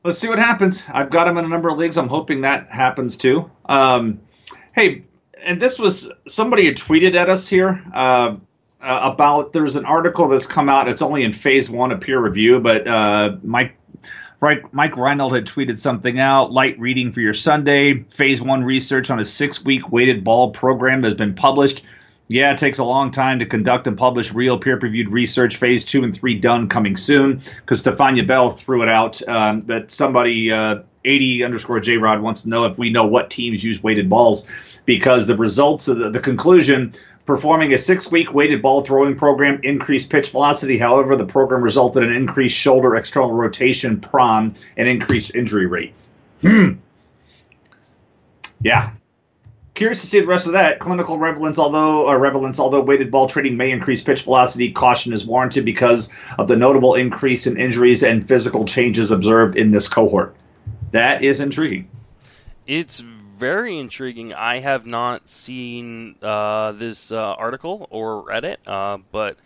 [0.04, 0.84] let's see what happens.
[0.88, 1.98] I've got him in a number of leagues.
[1.98, 3.50] I'm hoping that happens too.
[3.66, 4.20] Um,
[4.74, 5.04] hey,
[5.42, 8.36] and this was somebody had tweeted at us here uh,
[8.80, 10.88] about there's an article that's come out.
[10.88, 13.74] It's only in phase one of peer review, but uh, Mike.
[14.41, 16.53] Right, Mike Reinold had tweeted something out.
[16.53, 18.05] Light reading for your Sunday.
[18.05, 21.82] Phase one research on a six-week weighted ball program has been published.
[22.28, 25.57] Yeah, it takes a long time to conduct and publish real peer reviewed research.
[25.57, 29.26] Phase two and three done coming soon because Stefania Bell threw it out.
[29.26, 33.30] Um, that somebody, uh, 80 underscore J Rod, wants to know if we know what
[33.30, 34.47] teams use weighted balls
[34.84, 36.93] because the results of the, the conclusion
[37.29, 40.79] performing a six week weighted ball throwing program increased pitch velocity.
[40.79, 45.93] However, the program resulted in increased shoulder external rotation, prom, and increased injury rate.
[46.41, 46.72] Hmm.
[48.62, 48.93] Yeah,
[49.74, 50.81] Curious to see the rest of that.
[50.81, 55.26] Clinical relevance, although uh, relevance, although weighted ball training may increase pitch velocity, caution is
[55.26, 60.35] warranted because of the notable increase in injuries and physical changes observed in this cohort.
[60.93, 61.89] That is intriguing.
[62.66, 63.05] It's
[63.39, 64.34] very intriguing.
[64.34, 69.36] I have not seen uh, this uh, article or read it, uh, but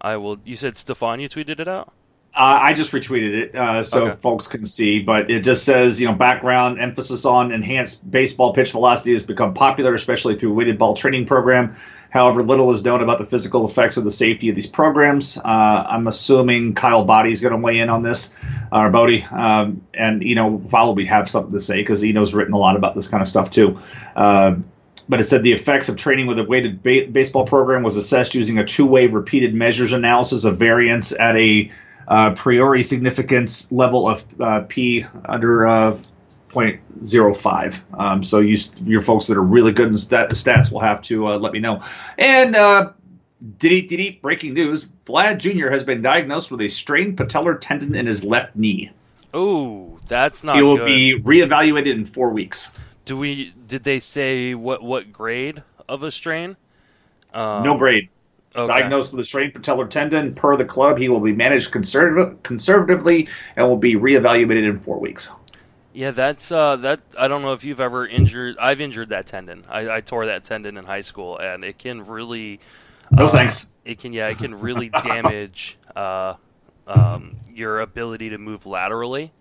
[0.00, 0.38] I will.
[0.44, 1.92] You said Stefania tweeted it out.
[2.34, 4.16] Uh, I just retweeted it uh, so okay.
[4.22, 8.72] folks can see, but it just says, you know, background emphasis on enhanced baseball pitch
[8.72, 11.76] velocity has become popular, especially through weighted ball training program.
[12.12, 15.38] However, little is known about the physical effects or the safety of these programs.
[15.38, 18.36] Uh, I'm assuming Kyle Boddy's going to weigh in on this,
[18.70, 22.58] or Bodie, um, and you know, probably have something to say because Eno's written a
[22.58, 23.80] lot about this kind of stuff too.
[24.14, 24.56] Uh,
[25.08, 28.34] but it said the effects of training with a weighted ba- baseball program was assessed
[28.34, 31.72] using a two-way repeated measures analysis of variance at a
[32.08, 35.98] uh, priori significance level of uh, p under uh,
[36.52, 37.98] 0.05.
[37.98, 41.28] Um, so you, your folks that are really good in stat, stats will have to
[41.28, 41.82] uh, let me know.
[42.18, 42.92] And uh,
[43.58, 45.68] diddy diddy breaking news: Vlad Jr.
[45.68, 48.90] has been diagnosed with a strained patellar tendon in his left knee.
[49.34, 50.56] Oh, that's not.
[50.56, 50.86] He will good.
[50.86, 52.72] be reevaluated in four weeks.
[53.04, 53.52] Do we?
[53.66, 56.56] Did they say what what grade of a strain?
[57.32, 58.08] Um, no grade.
[58.54, 58.66] Okay.
[58.66, 63.28] Diagnosed with a strained patellar tendon, per the club, he will be managed conservative, conservatively
[63.56, 65.32] and will be reevaluated in four weeks.
[65.92, 67.00] Yeah, that's uh, that.
[67.18, 68.56] I don't know if you've ever injured.
[68.58, 69.64] I've injured that tendon.
[69.68, 72.60] I, I tore that tendon in high school, and it can really.
[73.10, 73.70] No uh, thanks.
[73.84, 76.34] It can yeah, it can really damage uh,
[76.86, 79.32] um, your ability to move laterally.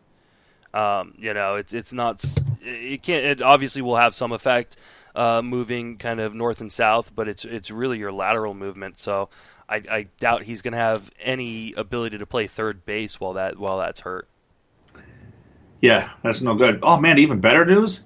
[0.73, 2.23] Um, you know, it's it's not.
[2.61, 3.23] It can't.
[3.23, 4.75] It obviously will have some effect
[5.15, 8.99] uh, moving kind of north and south, but it's it's really your lateral movement.
[8.99, 9.29] So
[9.69, 13.57] I, I doubt he's going to have any ability to play third base while that
[13.57, 14.27] while that's hurt.
[15.81, 16.79] Yeah, that's no good.
[16.83, 18.03] Oh man, even better news: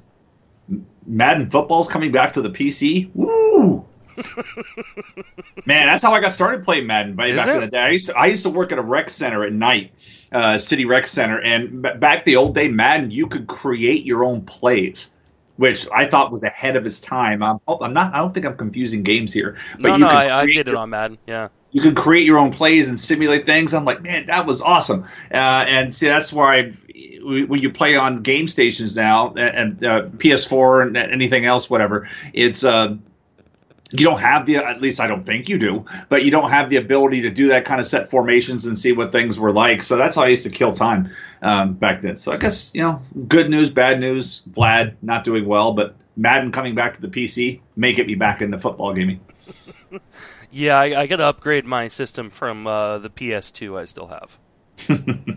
[1.06, 3.10] Madden football's coming back to the PC.
[3.14, 3.86] Woo!
[5.66, 7.80] man, that's how I got started playing Madden back in the day.
[7.80, 9.92] I used to I used to work at a rec center at night,
[10.32, 14.42] uh, city rec center, and back the old day Madden, you could create your own
[14.42, 15.12] plays
[15.58, 17.42] which I thought was ahead of its time.
[17.42, 18.14] I'm, I'm not.
[18.14, 19.58] I don't think I'm confusing games here.
[19.80, 21.18] But no, you no, I, I, did it on Madden.
[21.26, 23.74] Yeah, you could create your own plays and simulate things.
[23.74, 25.06] I'm like, man, that was awesome.
[25.32, 26.74] Uh, and see, that's where I
[27.26, 32.64] when you play on game stations now and uh, PS4 and anything else, whatever, it's
[32.64, 32.96] uh,
[33.92, 36.70] you don't have the at least I don't think you do, but you don't have
[36.70, 39.84] the ability to do that kind of set formations and see what things were like.
[39.84, 41.12] So that's how I used to kill time
[41.42, 42.16] um, back then.
[42.16, 44.42] So I guess you know, good news, bad news.
[44.50, 48.42] Vlad not doing well, but Madden coming back to the PC may get me back
[48.42, 49.20] into football gaming.
[50.52, 54.38] yeah, I, I got to upgrade my system from uh, the PS2 I still have.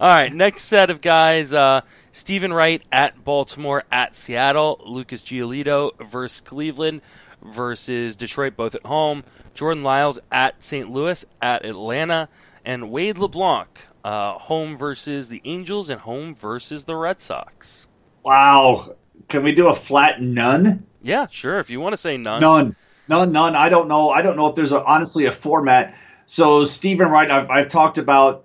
[0.00, 1.80] All right, next set of guys: uh,
[2.12, 7.02] Stephen Wright at Baltimore, at Seattle, Lucas Giolito versus Cleveland
[7.42, 9.24] versus Detroit, both at home.
[9.54, 10.88] Jordan Lyles at St.
[10.88, 12.28] Louis, at Atlanta,
[12.64, 13.68] and Wade LeBlanc,
[14.04, 17.88] uh, home versus the Angels and home versus the Red Sox.
[18.22, 18.94] Wow.
[19.28, 20.86] Can we do a flat none?
[21.02, 21.58] Yeah, sure.
[21.58, 22.40] If you want to say none.
[22.40, 22.76] None.
[23.08, 23.56] None, none.
[23.56, 24.10] I don't know.
[24.10, 25.96] I don't know if there's a, honestly a format.
[26.26, 28.44] So Stephen Wright, I've, I've talked about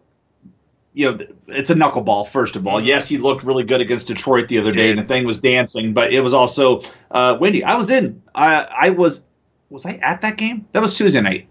[0.94, 2.28] you know, it's a knuckleball.
[2.28, 5.04] First of all, yes, he looked really good against Detroit the other day, and the
[5.04, 7.64] thing was dancing, but it was also uh, windy.
[7.64, 8.22] I was in.
[8.34, 9.24] I I was
[9.70, 10.68] was I at that game?
[10.72, 11.48] That was Tuesday night.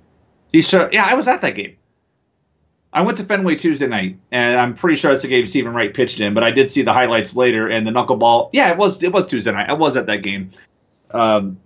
[0.53, 0.93] He showed.
[0.93, 1.77] Yeah, I was at that game.
[2.93, 5.93] I went to Fenway Tuesday night, and I'm pretty sure it's the game Stephen Wright
[5.93, 8.51] pitched in, but I did see the highlights later, and the knuckleball.
[8.53, 9.69] Yeah, it was it was Tuesday night.
[9.69, 10.51] I was at that game.
[11.11, 11.59] Um,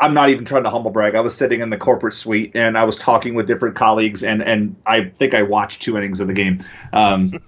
[0.00, 1.14] I'm not even trying to humble brag.
[1.14, 4.42] I was sitting in the corporate suite and I was talking with different colleagues, and
[4.42, 6.64] and I think I watched two innings of the game.
[6.92, 7.32] Um,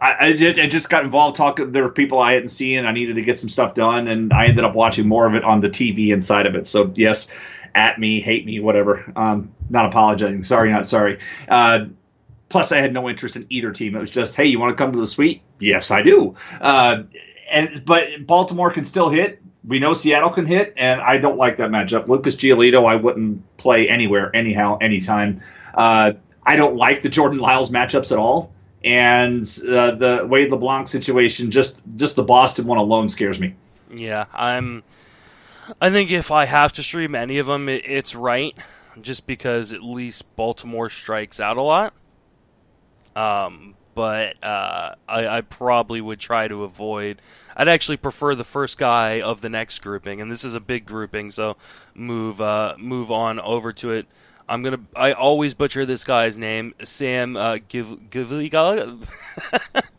[0.00, 1.72] I, I, just, I, just, got involved talking.
[1.72, 4.46] There were people I hadn't seen, I needed to get some stuff done, and I
[4.46, 6.66] ended up watching more of it on the TV inside of it.
[6.66, 7.28] So yes,
[7.74, 9.10] at me, hate me, whatever.
[9.16, 10.42] Um, not apologizing.
[10.42, 11.18] Sorry, not sorry.
[11.48, 11.86] Uh,
[12.48, 13.96] plus, I had no interest in either team.
[13.96, 15.42] It was just, hey, you want to come to the suite?
[15.60, 16.36] Yes, I do.
[16.60, 17.04] Uh,
[17.50, 21.56] and but Baltimore can still hit we know Seattle can hit, and I don't like
[21.56, 22.08] that matchup.
[22.08, 25.42] Lucas Giolito, I wouldn't play anywhere, anyhow, anytime.
[25.74, 26.12] Uh,
[26.44, 28.52] I don't like the Jordan Lyles matchups at all,
[28.84, 33.54] and uh, the Wade LeBlanc situation, just just the Boston one alone scares me.
[33.90, 34.84] Yeah, I'm.
[35.80, 38.56] I think if I have to stream any of them, it, it's Wright,
[39.00, 41.92] just because at least Baltimore strikes out a lot.
[43.16, 47.20] Um, but uh, I, I probably would try to avoid
[47.56, 50.84] I'd actually prefer the first guy of the next grouping, and this is a big
[50.84, 51.56] grouping, so
[51.94, 54.06] move uh, move on over to it.
[54.46, 54.80] I'm gonna.
[54.94, 59.02] I always butcher this guy's name, Sam uh, Giv- Gaviglio.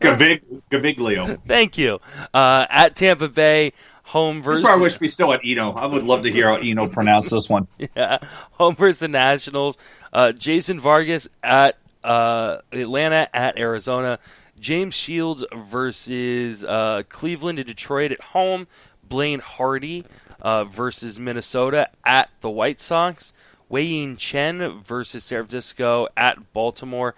[0.00, 1.38] Gaviglio.
[1.44, 2.00] Thank you.
[2.32, 3.72] Uh, at Tampa Bay,
[4.04, 4.64] home versus.
[4.64, 5.72] I wish we still had Eno.
[5.72, 7.66] I would love to hear how Eno pronounce this one.
[7.96, 8.18] Yeah,
[8.52, 9.76] home versus the Nationals.
[10.12, 14.18] Uh, Jason Vargas at uh, Atlanta at Arizona.
[14.58, 18.66] James Shields versus uh, Cleveland and Detroit at home.
[19.08, 20.04] Blaine Hardy
[20.40, 23.32] uh, versus Minnesota at the White Sox.
[23.68, 27.14] Wei-Yin Chen versus San Francisco at Baltimore.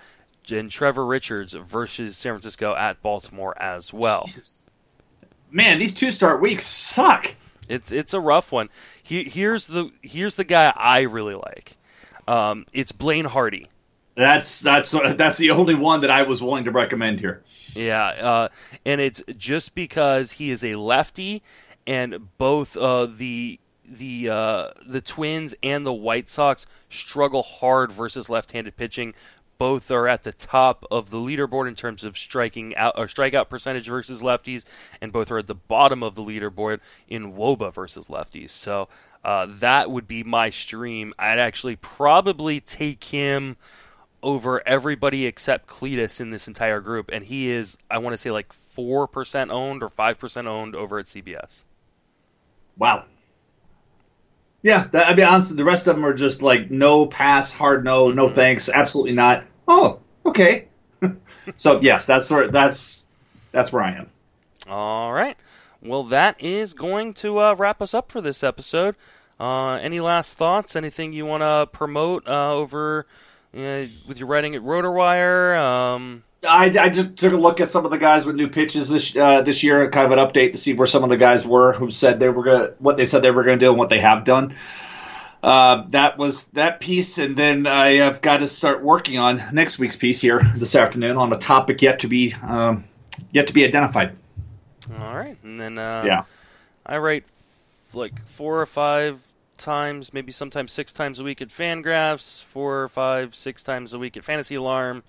[0.51, 4.25] And Trevor Richards versus San Francisco at Baltimore as well.
[4.27, 4.69] Jesus.
[5.51, 7.35] Man, these two start weeks suck.
[7.69, 8.69] It's it's a rough one.
[9.01, 11.77] He, here's the here's the guy I really like.
[12.27, 13.69] Um, it's Blaine Hardy.
[14.21, 17.43] That's that's that's the only one that I was willing to recommend here.
[17.75, 18.49] Yeah, uh,
[18.85, 21.43] and it's just because he is a lefty,
[21.87, 28.29] and both uh, the the uh, the Twins and the White Sox struggle hard versus
[28.29, 29.15] left-handed pitching.
[29.57, 33.49] Both are at the top of the leaderboard in terms of striking out or strikeout
[33.49, 34.67] percentage versus lefties,
[35.01, 38.51] and both are at the bottom of the leaderboard in WOBA versus lefties.
[38.51, 38.89] So
[39.25, 41.15] uh, that would be my stream.
[41.19, 43.57] I'd actually probably take him
[44.23, 48.31] over everybody except Cletus in this entire group, and he is, I want to say,
[48.31, 51.65] like 4% owned or 5% owned over at CBS.
[52.77, 53.05] Wow.
[54.63, 57.85] Yeah, that, I mean, honestly, the rest of them are just like no pass, hard
[57.85, 58.17] no, mm-hmm.
[58.17, 59.45] no thanks, absolutely not.
[59.67, 60.69] Oh, okay.
[61.57, 63.05] so yes, that's where that's
[63.53, 64.11] that's where I am.
[64.69, 65.37] All right.
[65.83, 68.97] Well, that is going to uh, wrap us up for this episode.
[69.39, 70.77] Uh, any last thoughts?
[70.77, 73.07] Anything you want to promote uh, over
[73.53, 75.59] yeah, with your writing at RotoWire.
[75.59, 78.89] Um, I, I just took a look at some of the guys with new pitches
[78.89, 81.47] this uh, this year, kind of an update to see where some of the guys
[81.47, 83.91] were who said they were gonna what they said they were gonna do and what
[83.91, 84.55] they have done.
[85.43, 89.79] Uh, that was that piece, and then I have got to start working on next
[89.79, 92.85] week's piece here this afternoon on a topic yet to be um,
[93.33, 94.17] yet to be identified.
[94.99, 96.25] All right, and then uh, yeah,
[96.85, 97.25] I write
[97.93, 99.23] like four or five
[99.61, 103.99] times, maybe sometimes six times a week at Fangraphs, four or five, six times a
[103.99, 105.05] week at Fantasy Alarm,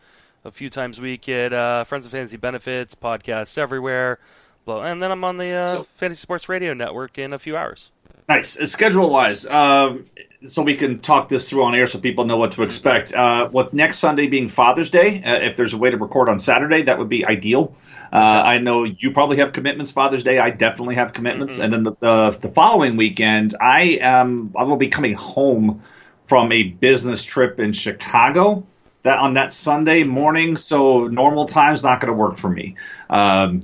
[0.46, 4.20] a few times a week at uh, Friends of Fantasy Benefits, podcasts everywhere.
[4.68, 7.92] And then I'm on the uh, so, Fantasy Sports Radio Network in a few hours.
[8.30, 8.60] Nice.
[8.60, 10.06] Uh, schedule wise, um,
[10.48, 13.14] so we can talk this through on air so people know what to expect.
[13.14, 16.40] Uh, with next Sunday being Father's Day, uh, if there's a way to record on
[16.40, 17.76] Saturday, that would be ideal.
[18.12, 20.40] Uh, I know you probably have commitments Father's Day.
[20.40, 21.64] I definitely have commitments, mm-hmm.
[21.64, 25.84] and then the, the, the following weekend, I am I will be coming home
[26.26, 28.66] from a business trip in Chicago.
[29.04, 32.76] That on that Sunday morning, so normal time's not going to work for me.
[33.10, 33.64] Um,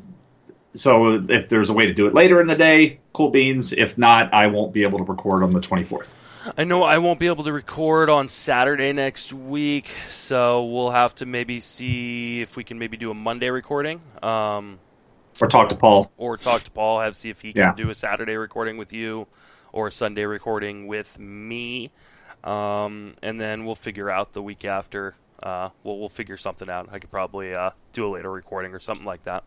[0.74, 3.72] so if there's a way to do it later in the day, cool beans.
[3.72, 6.08] If not, I won't be able to record on the 24th.
[6.56, 11.16] I know I won't be able to record on Saturday next week, so we'll have
[11.16, 14.02] to maybe see if we can maybe do a Monday recording.
[14.24, 14.80] Um,
[15.42, 16.12] or talk to Paul.
[16.18, 17.74] Or talk to Paul, have see if he can yeah.
[17.76, 19.28] do a Saturday recording with you
[19.72, 21.92] or a Sunday recording with me.
[22.44, 25.16] Um, and then we'll figure out the week after.
[25.42, 26.90] Uh, we'll, we'll figure something out.
[26.92, 29.44] I could probably uh, do a later recording or something like that.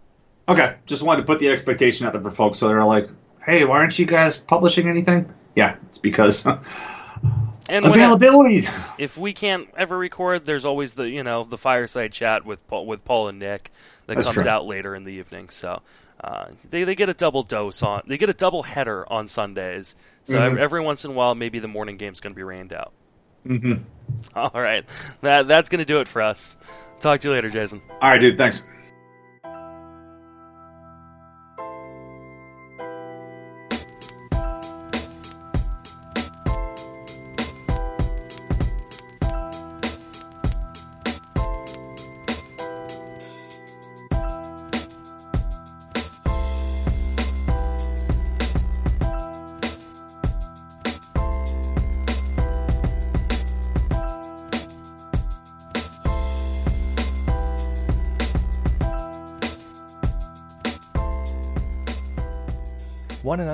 [0.49, 3.09] Okay, just wanted to put the expectation out there for folks so they're like,
[3.45, 5.33] hey, why aren't you guys publishing anything?
[5.57, 6.47] Yeah, it's because
[7.69, 8.69] and availability.
[8.99, 12.87] if we can't ever record, there's always the you know the fireside chat with Paul,
[12.87, 13.71] with Paul and Nick
[14.07, 14.49] that That's comes true.
[14.49, 15.49] out later in the evening.
[15.51, 15.83] So
[16.23, 19.97] uh, they they get a double dose on they get a double header on Sundays.
[20.25, 20.45] So mm-hmm.
[20.45, 22.93] every, every, once in a while, maybe the morning game's going to be rained out.
[23.47, 23.83] Mm-hmm.
[24.35, 24.87] All right,
[25.23, 26.57] that that's going to do it for us.
[27.01, 27.81] Talk to you later, Jason.
[28.03, 28.37] All right, dude.
[28.37, 28.67] Thanks.